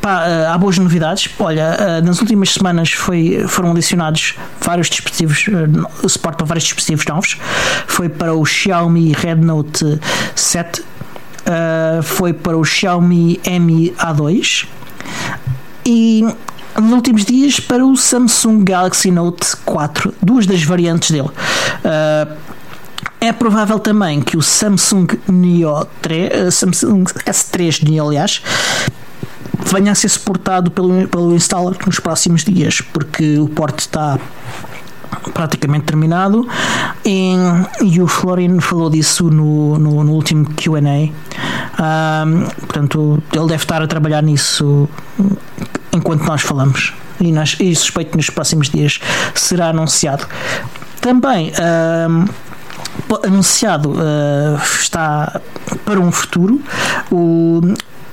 [0.00, 1.28] pá, uh, há boas novidades.
[1.38, 7.04] Olha, uh, nas últimas semanas foi, foram adicionados vários dispositivos, uh, suporte para vários dispositivos
[7.06, 7.36] novos.
[7.86, 10.00] Foi para o Xiaomi Rednote
[10.34, 10.82] 7,
[12.02, 14.66] foi para o Xiaomi Mi A2
[15.84, 16.24] e
[16.78, 21.28] nos últimos dias para o Samsung Galaxy Note 4, duas das variantes dele.
[21.28, 22.36] Uh,
[23.20, 28.42] é provável também que o Samsung Neo 3, uh, Samsung S3 Neo, aliás,
[29.66, 34.18] venha a ser suportado pelo, pelo installer nos próximos dias, porque o porte está
[35.34, 36.46] praticamente terminado
[37.04, 37.34] e,
[37.82, 40.80] e o Florian falou disso no, no, no último QA.
[40.80, 44.88] Um, portanto, ele deve estar a trabalhar nisso
[45.92, 49.00] enquanto nós falamos e, nós, e suspeito que nos próximos dias
[49.34, 50.26] será anunciado.
[51.00, 51.52] Também
[52.08, 52.24] um,
[53.24, 55.40] anunciado uh, está
[55.84, 56.60] para um futuro
[57.10, 57.60] o,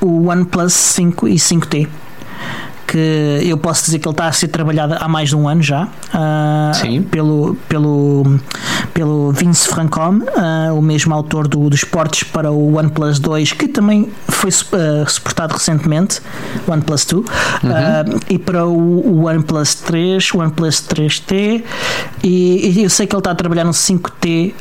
[0.02, 1.88] o OnePlus 5 e 5T
[2.88, 5.62] que eu posso dizer que ele está a ser trabalhado há mais de um ano
[5.62, 8.40] já uh, pelo, pelo,
[8.94, 13.68] pelo Vince Francom, uh, o mesmo autor do, dos portes para o OnePlus 2, que
[13.68, 16.22] também foi uh, suportado recentemente,
[16.66, 18.20] OnePlus 2, uhum.
[18.30, 21.64] e para o, o OnePlus 3, o OnePlus 3T,
[22.24, 24.54] e, e, eu sei que ele está a trabalhar no 5T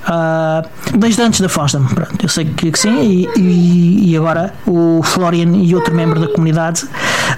[0.98, 5.00] desde antes da FOSDEM, pronto, eu sei que, que sim, e, e, e agora o
[5.04, 6.86] Florian e outro membro da comunidade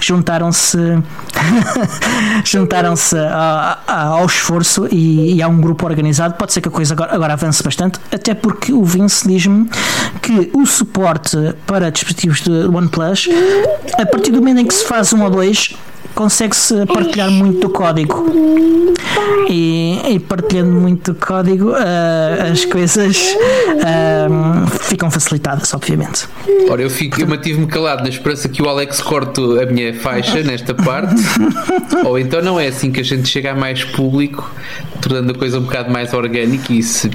[0.01, 0.78] juntaram-se
[2.45, 3.17] juntaram-se
[3.87, 6.35] ao esforço e, e, há um grupo organizado.
[6.35, 9.69] Pode ser que a coisa agora, agora avance bastante, até porque o Vince diz-me
[10.23, 13.29] que o suporte para dispositivos de OnePlus,
[13.99, 15.75] a partir do momento em que se faz um ou dois,
[16.19, 18.27] consegue-se partilhar muito código.
[19.49, 26.29] E, e partilhando muito código uh, as coisas uh, ficam facilitadas obviamente.
[26.69, 30.43] Ora, eu, fico, eu mantive-me calado na esperança que o Alex corte a minha faixa
[30.43, 31.15] nesta parte.
[32.05, 34.51] Ou então não é assim que a gente chega a mais público
[35.01, 37.09] tornando a coisa um bocado mais orgânica e se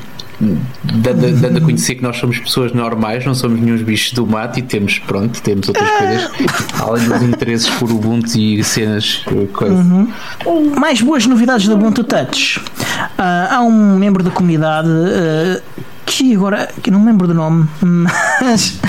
[0.83, 4.59] dando, dando, a conhecer que nós somos pessoas normais, não somos nenhum bichos do mato
[4.59, 6.31] e temos, pronto, temos outras coisas,
[6.79, 9.23] além dos interesses por Ubuntu e cenas.
[9.53, 9.75] Coisa.
[9.75, 10.07] Uhum.
[10.77, 12.59] Mais boas novidades do Ubuntu Touch.
[12.59, 12.63] Uh,
[13.49, 15.61] há um membro da comunidade uh,
[16.05, 17.67] que agora, que não me lembro do nome,
[18.41, 18.79] mas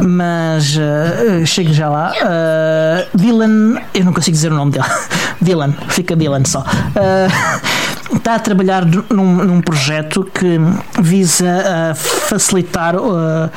[0.00, 2.12] mas uh, chego já lá.
[2.12, 4.84] Uh, Dylan, eu não consigo dizer o nome dele.
[5.42, 6.60] Dylan, fica Dylan só.
[6.60, 7.77] Uh,
[8.14, 10.58] está a trabalhar num, num projeto que
[11.00, 13.50] visa uh, facilitar uh,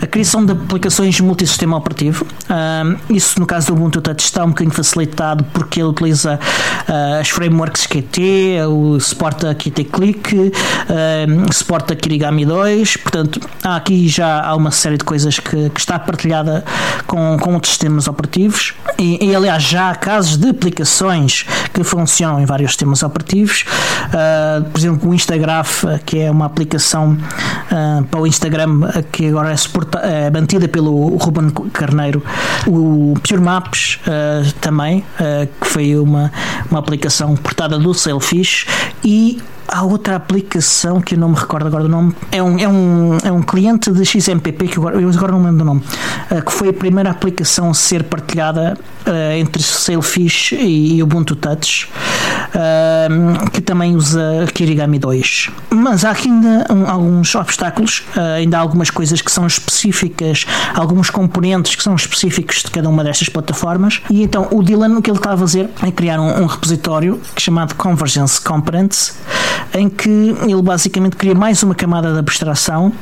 [0.00, 2.24] a criação de aplicações multisistema operativo.
[2.44, 6.38] Uh, isso, no caso do Ubuntu Touch, está um bocadinho facilitado porque ele utiliza
[7.20, 8.20] as frameworks Qt,
[8.68, 10.52] o suporta Qt Click,
[11.52, 12.96] suporta Kirigami 2.
[12.96, 16.64] Portanto, há aqui já há uma série de coisas que, que está partilhada
[17.06, 18.74] com, com outros sistemas operativos.
[18.98, 23.64] E, e, aliás, já há casos de aplicações que funcionam em vários sistemas operativos.
[24.10, 28.80] Uh, por exemplo, o Instagraph, que é uma aplicação uh, para o Instagram
[29.12, 32.22] que agora é, suporta, é mantida pelo Ruben Carneiro,
[32.66, 35.04] o Pure Maps uh, também,
[35.60, 36.32] que foi uma,
[36.70, 38.66] uma aplicação portada do Sailfish.
[39.04, 42.14] E há outra aplicação que eu não me recordo agora do nome.
[42.32, 45.42] É um, é um, é um cliente de XMPP que eu agora, eu agora não
[45.42, 45.82] lembro do nome.
[46.30, 51.36] Uh, que foi a primeira aplicação a ser partilhada uh, entre Sailfish e, e Ubuntu
[51.36, 51.88] Touch.
[52.50, 55.50] Uh, que também usa Kirigami 2.
[55.70, 58.02] Mas há aqui ainda um, alguns obstáculos,
[58.36, 63.04] ainda há algumas coisas que são específicas, alguns componentes que são específicos de cada uma
[63.04, 64.02] destas plataformas.
[64.10, 67.20] E então o Dylan o que ele está a fazer é criar um, um repositório
[67.36, 69.14] chamado Convergence Components
[69.74, 72.92] em que ele basicamente cria mais uma camada de abstração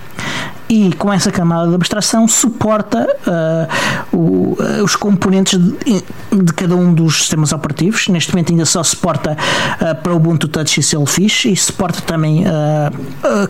[0.69, 6.77] e com essa camada de abstração suporta uh, o, uh, os componentes de, de, cada
[6.77, 8.09] um dos sistemas operativos.
[8.09, 9.33] Neste momento ainda só suporta
[9.81, 12.45] uh, para Ubuntu Touch e Selfish e suporta também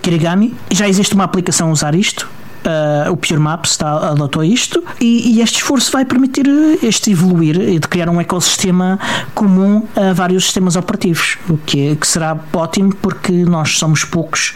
[0.03, 0.55] Kirigami.
[0.71, 2.29] Já existe uma aplicação a usar isto
[2.69, 7.11] uh, o Pure Maps está, adotou isto e, e, este esforço vai permitir eh, este
[7.11, 8.99] evoluir e de criar um ecossistema
[9.35, 14.55] comum a vários sistemas operativos, o que, é, que será ótimo porque nós somos poucos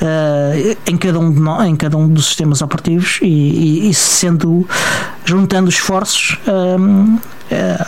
[0.00, 4.66] uh, em, cada um de em cada um dos sistemas operativos e, e, e sendo
[5.24, 6.38] juntando esforços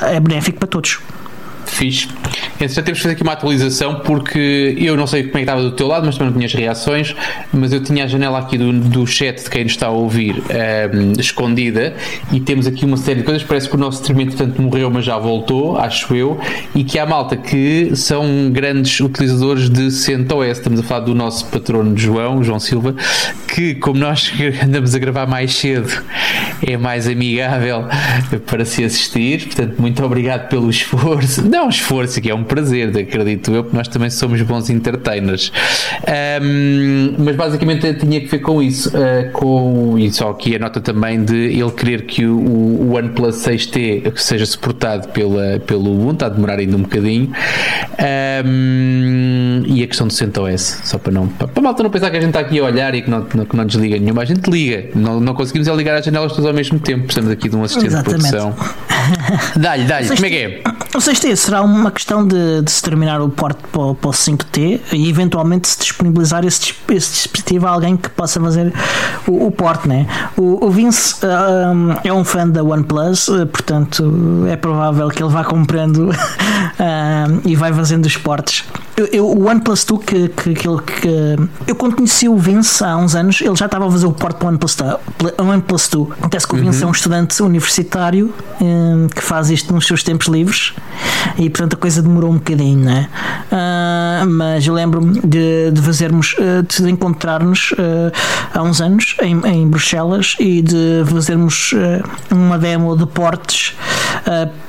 [0.02, 0.98] é benéfico para todos.
[1.66, 2.08] Fixe.
[2.54, 5.62] Entretanto, temos que fazer aqui uma atualização porque eu não sei como é que estava
[5.62, 7.14] do teu lado, mas também não tinha as reações.
[7.52, 10.38] Mas eu tinha a janela aqui do, do chat de quem nos está a ouvir
[10.38, 11.94] um, ehm, escondida
[12.30, 13.42] e temos aqui uma série de coisas.
[13.42, 16.38] Parece que o nosso stream, entretanto, morreu, mas já voltou, acho eu.
[16.74, 20.58] E que há malta que são grandes utilizadores de CentOS.
[20.58, 22.94] Estamos a falar do nosso patrono João, João Silva,
[23.48, 24.32] que, como nós
[24.62, 26.02] andamos a gravar mais cedo
[26.64, 27.86] é mais amigável
[28.46, 29.46] para se assistir.
[29.46, 31.42] Portanto, muito obrigado pelo esforço.
[31.52, 35.52] Não, esforço, que é um prazer, acredito eu, porque nós também somos bons entertainers.
[36.42, 38.88] Um, mas basicamente tinha que ver com isso.
[38.88, 43.36] Uh, com, e só aqui a nota também de ele querer que o, o OnePlus
[43.44, 47.30] 6T seja suportado pela, pelo Ubuntu, está a demorar ainda um bocadinho.
[48.46, 51.28] Um, e a questão do CentOS, só para não.
[51.28, 53.10] Para, para a malta não pensar que a gente está aqui a olhar e que
[53.10, 54.88] não, que não desliga nenhuma, a gente liga.
[54.94, 57.04] Não, não conseguimos é ligar as janelas todas ao mesmo tempo.
[57.04, 58.24] Precisamos aqui de um assistente Exatamente.
[58.24, 58.56] de produção.
[59.56, 60.62] Dá-lhe, dá-lhe, como é que é?
[60.94, 64.80] O 6T será uma questão de, de se terminar o porte para, para, o 5T
[64.92, 68.72] e eventualmente se disponibilizar esse, esse dispositivo a alguém que possa fazer
[69.26, 70.06] o, o porte, né?
[70.36, 75.32] O, o Vince uh, é um fã da OnePlus, uh, portanto é provável que ele
[75.32, 76.12] vá comprando uh,
[77.44, 78.64] e vai fazendo os portes.
[78.94, 80.68] Eu, eu, o OnePlus 2 que, que, que,
[81.00, 81.36] que,
[81.66, 84.36] eu quando conheci o Vince há uns anos, ele já estava a fazer o porte
[84.36, 84.76] para o OnePlus,
[85.38, 86.10] OnePlus 2.
[86.12, 86.88] Acontece que o Vince uhum.
[86.88, 90.72] é um estudante universitário um, que faz isto nos seus tempos livres
[91.38, 93.08] e portanto a coisa demorou um bocadinho, né?
[93.50, 98.12] Uh, mas eu lembro-me de, de fazermos, uh, de encontrar-nos uh,
[98.52, 101.74] há uns anos em, em Bruxelas e de fazermos
[102.30, 103.76] uma demo de portes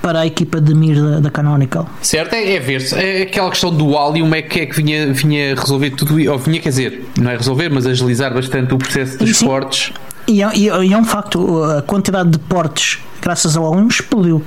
[0.02, 1.90] para a equipa de MIR da, da Canonical.
[2.02, 2.96] Certo, é, é ver-se.
[2.96, 6.60] É aquela questão do Alium é que é que vinha, vinha resolver tudo, ou vinha,
[6.60, 9.92] quer dizer, não é resolver, mas agilizar bastante o processo dos portes.
[10.28, 14.44] E é, e é, um facto, a quantidade de portes graças ao aluno explodiu.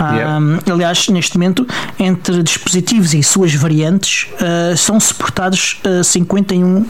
[0.00, 0.38] Yeah.
[0.38, 1.64] Um, aliás, neste momento,
[1.98, 6.86] entre dispositivos e suas variantes, uh, são suportados uh, 51 uh,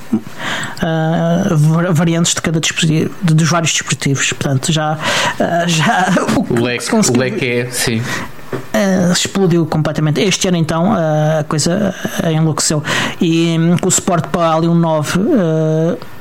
[1.93, 4.33] variantes de cada dispositivo, de, dos vários dispositivos.
[4.33, 8.01] Portanto, já, uh, já o, o, leque, o leque é, sim.
[8.53, 10.21] Uh, explodiu completamente.
[10.21, 11.95] Este ano, então, uh, a coisa
[12.25, 12.83] uh, enlouqueceu.
[13.21, 15.21] E um, com o suporte para a Alien 9,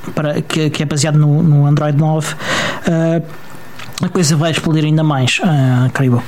[0.10, 2.36] para, que, que, é baseado no, no Android 9,
[4.02, 6.24] a coisa vai explodir ainda mais, uh, creio.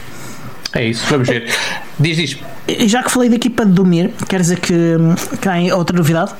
[0.73, 1.49] É isso, vamos ver.
[1.99, 2.38] Diz, diz.
[2.88, 4.73] Já que falei da equipa de Domir, quer dizer que
[5.41, 6.32] tem hum, outra novidade.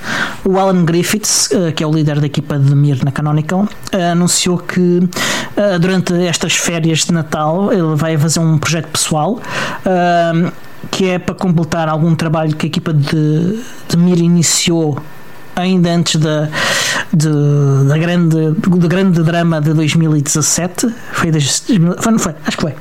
[0.46, 3.62] O Alan Griffiths, uh, que é o líder da equipa de Domir na Canonical,
[3.94, 9.40] uh, anunciou que uh, durante estas férias de Natal ele vai fazer um projeto pessoal
[10.90, 14.98] que é para completar algum trabalho que a equipa de, de Mir iniciou
[15.56, 16.50] ainda antes da,
[17.14, 20.88] de, da grande, do grande drama de 2017.
[21.14, 22.34] Foi, foi, não foi?
[22.46, 22.76] Acho que foi.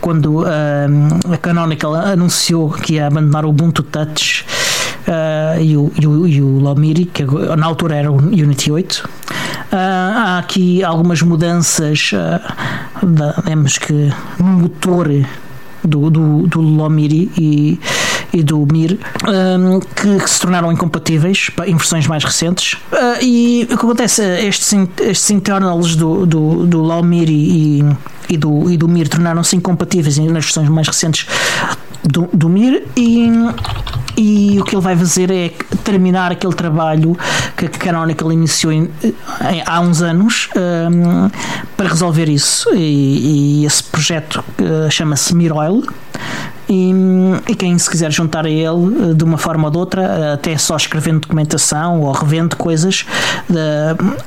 [0.00, 0.46] Quando uh,
[1.32, 4.44] a Canonical anunciou que ia abandonar o Ubuntu Touch
[5.08, 8.92] uh, e, o, e, o, e o Lomiri, que na altura era o Unity 8.
[8.92, 13.42] Uh, há aqui algumas mudanças, uh, da,
[13.80, 15.08] que no motor
[15.82, 17.80] do, do, do Lomiri e
[18.34, 22.74] e do Mir, um, que, que, se tornaram incompatíveis em versões mais recentes.
[22.92, 24.22] Uh, e o que acontece?
[24.22, 27.84] Estes, estes internals do, do, do Laumir e,
[28.28, 31.26] e, do, e do Mir tornaram-se incompatíveis nas versões mais recentes
[32.02, 33.28] do, do Mir e,
[34.16, 35.48] e o que ele vai fazer é
[35.82, 37.16] terminar aquele trabalho
[37.56, 41.30] que a Canonical iniciou em, em, há uns anos um,
[41.76, 45.82] para resolver isso e, e esse projeto uh, chama-se Miroil
[46.68, 46.92] e,
[47.48, 50.32] e, quem se quiser juntar a ele eh, de uma forma ou de outra, eh,
[50.32, 53.04] até só escrevendo documentação ou revendo coisas,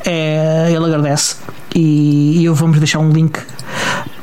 [0.06, 1.38] é, ele agradece.
[1.76, 3.40] E, e eu vamos deixar um link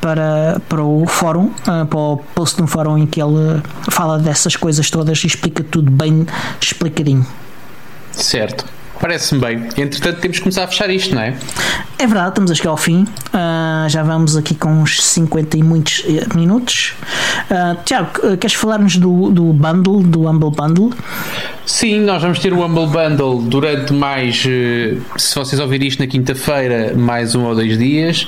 [0.00, 4.54] para, para o fórum, eh, para o post no fórum em que ele fala dessas
[4.54, 6.26] coisas todas e explica tudo bem
[6.60, 7.26] explicadinho.
[8.12, 8.73] Certo.
[9.00, 9.56] Parece-me bem.
[9.76, 11.36] Entretanto, temos que começar a fechar isto, não é?
[11.98, 13.02] É verdade, estamos a chegar ao fim.
[13.02, 16.94] Uh, já vamos aqui com uns 50 e muitos eh, minutos.
[17.50, 20.92] Uh, Tiago, eh, queres falar-nos do, do bundle, do Humble Bundle?
[21.66, 26.92] Sim, nós vamos ter o Humble Bundle durante mais, se vocês ouvirem isto na quinta-feira,
[26.94, 28.26] mais um ou dois dias,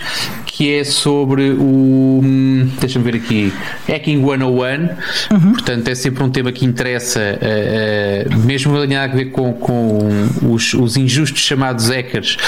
[0.56, 2.20] que é sobre o.
[2.24, 3.52] Hum, deixa-me ver aqui.
[3.86, 5.36] Hacking 101.
[5.36, 5.52] Uhum.
[5.52, 10.08] Portanto, é sempre um tema que interessa, uh, uh, mesmo alinhado a ver com, com
[10.50, 12.38] os, os injustos chamados hackers,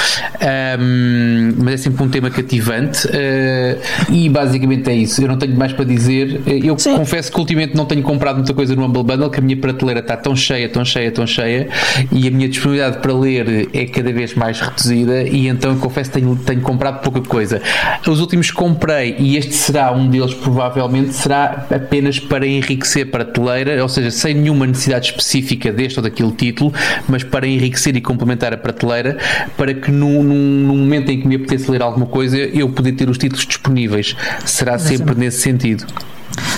[0.81, 3.07] um, mas é sempre um tema cativante.
[3.09, 5.21] Uh, e basicamente é isso.
[5.21, 6.41] Eu não tenho mais para dizer.
[6.47, 6.97] Eu Sim.
[6.97, 10.01] confesso que ultimamente não tenho comprado muita coisa no Humble Bundle, que a minha prateleira
[10.01, 11.69] está tão cheia, tão cheia, tão cheia,
[12.13, 16.11] e a minha disponibilidade para ler é cada vez mais reduzida, e então eu confesso
[16.11, 17.61] que tenho, tenho comprado pouca coisa.
[18.07, 23.11] Os últimos que comprei, e este será um deles provavelmente, será apenas para enriquecer a
[23.11, 26.73] prateleira, ou seja, sem nenhuma necessidade específica deste ou daquele título,
[27.09, 29.19] mas para enriquecer e complementar a prateleira,
[29.57, 33.09] para que num, num, momento em que me apetece ler alguma coisa, eu poder ter
[33.09, 34.15] os títulos disponíveis.
[34.45, 35.87] Será sempre nesse sentido.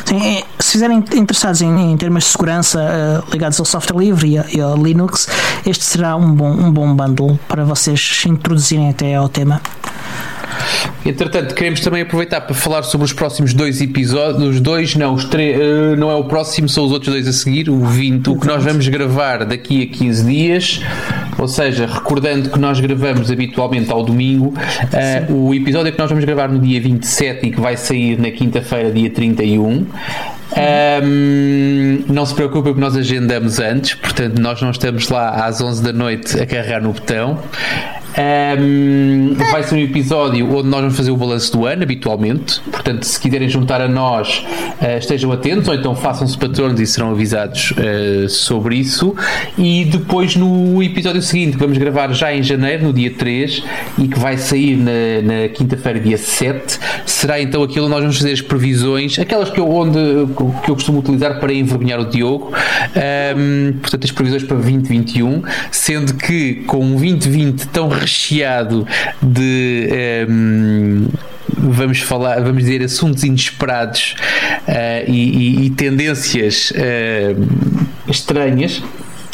[0.05, 4.37] Sim, é, se fizerem interessados em, em termos de segurança uh, ligados ao software livre
[4.37, 5.28] e, e, ao Linux,
[5.64, 9.61] este será um bom, um bom bundle para vocês introduzirem até ao tema.
[11.04, 14.56] Entretanto, queremos também aproveitar para falar sobre os próximos dois episódios.
[14.56, 17.32] Os dois, não, os três, uh, não é o próximo, são os outros dois a
[17.32, 17.70] seguir.
[17.70, 20.80] O 20, o que nós vamos gravar daqui a 15 dias.
[21.38, 24.54] Ou seja, recordando que nós gravamos habitualmente ao domingo,
[25.28, 28.30] uh, o episódio que nós vamos gravar no dia 27 e que vai sair na
[28.30, 29.86] quinta-feira, dia 31.
[30.50, 35.82] Um, não se preocupe porque nós agendamos antes, portanto, nós não estamos lá às 11
[35.82, 37.38] da noite a carregar no botão.
[38.18, 42.61] Um, vai ser um episódio onde nós vamos fazer o balanço do ano, habitualmente.
[42.62, 44.44] Portanto, se quiserem juntar a nós,
[44.80, 49.14] uh, estejam atentos ou então façam-se patronos e serão avisados uh, sobre isso.
[49.56, 53.62] E depois, no episódio seguinte, que vamos gravar já em janeiro, no dia 3,
[53.98, 58.18] e que vai sair na, na quinta-feira, dia 7, será então aquilo onde nós vamos
[58.18, 59.98] fazer as previsões, aquelas que eu, onde,
[60.64, 62.52] que eu costumo utilizar para envergonhar o Diogo.
[63.36, 68.86] Um, portanto, as previsões para 2021, sendo que com um 2020 tão recheado
[69.22, 69.88] de
[70.28, 71.09] um, ehm,
[71.59, 74.14] vamos falar, vamos dizer assuntos inesperados
[74.66, 78.82] uh, e, e, e, tendências uh, estranhas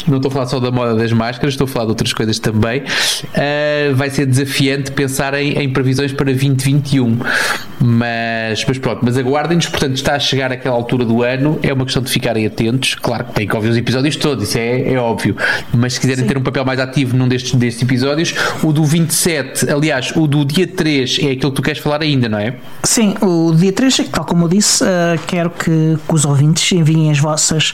[0.07, 2.39] não estou a falar só da moda das máscaras, estou a falar de outras coisas
[2.39, 7.19] também, uh, vai ser desafiante pensar em, em, previsões para 2021.
[7.79, 11.85] Mas, mas pronto, mas aguardem-nos, portanto, está a chegar aquela altura do ano, é uma
[11.85, 12.95] questão de ficarem atentos.
[12.95, 15.35] Claro que têm que ouvir os episódios todos, isso é, é óbvio.
[15.73, 16.27] Mas se quiserem Sim.
[16.27, 20.43] ter um papel mais ativo num destes, destes episódios, o do 27, aliás, o do
[20.43, 22.55] dia 3 é aquilo que tu queres falar ainda, não é?
[22.83, 27.11] Sim, o dia 3, tal como eu disse, uh, quero que, que, os ouvintes enviem
[27.11, 27.73] as vossas,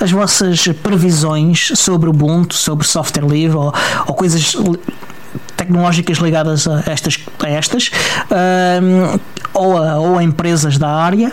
[0.00, 3.72] as vossas previsões sobre Ubuntu, sobre software livre ou,
[4.06, 4.56] ou coisas
[5.56, 7.90] tecnológicas ligadas a estas, a estas
[8.30, 9.18] um,
[9.52, 11.30] ou, a, ou a empresas da área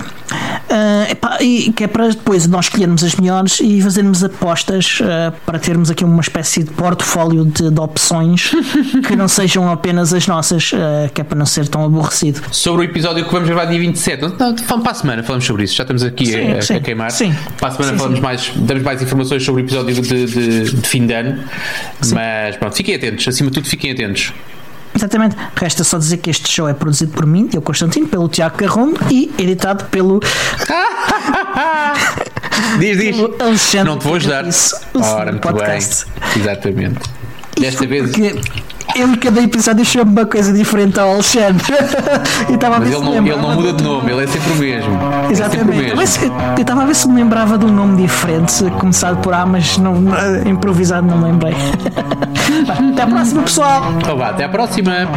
[0.72, 5.32] uh, epá, e que é para depois nós escolhermos as melhores e fazermos apostas uh,
[5.46, 8.52] para termos aqui uma espécie de portfólio de, de opções
[9.08, 12.42] que não sejam apenas as nossas, uh, que é para não ser tão aborrecido.
[12.52, 15.76] Sobre o episódio que vamos gravar dia 27, não, para a semana falamos sobre isso,
[15.76, 17.12] já estamos aqui sim, a, sim, a, queimar.
[17.12, 20.72] Sim, para a semana sim, falamos mais, damos mais informações sobre o episódio de, de,
[20.72, 21.44] de fim de ano,
[22.14, 24.34] mas pronto, fiquem atentos, acima de tudo fiquem atentos.
[24.96, 25.36] Exatamente.
[25.56, 29.00] Resta só dizer que este show é produzido por mim, eu Constantino, pelo Tiago Carrondo
[29.10, 30.20] e editado pelo.
[32.80, 33.18] diz, diz.
[33.40, 34.46] Alexandre Não te vou ajudar.
[34.94, 36.06] Ora, muito podcast.
[36.06, 36.42] bem.
[36.42, 37.00] Exatamente.
[37.60, 38.12] Desta vez.
[38.12, 38.40] Porque
[38.96, 41.66] ele cada episódio chama uma coisa diferente ao Alexandre.
[42.50, 44.52] e estava a ver Mas ele, não, ele não muda de nome, ele é sempre
[44.52, 45.00] o mesmo.
[45.28, 45.92] É Exatamente.
[45.92, 49.46] É eu estava a ver se me lembrava de um nome diferente, começado por A,
[49.46, 49.96] mas não,
[50.46, 51.56] improvisado não lembrei.
[52.92, 53.84] até à próxima, pessoal.
[53.98, 55.08] Então vá, até à próxima.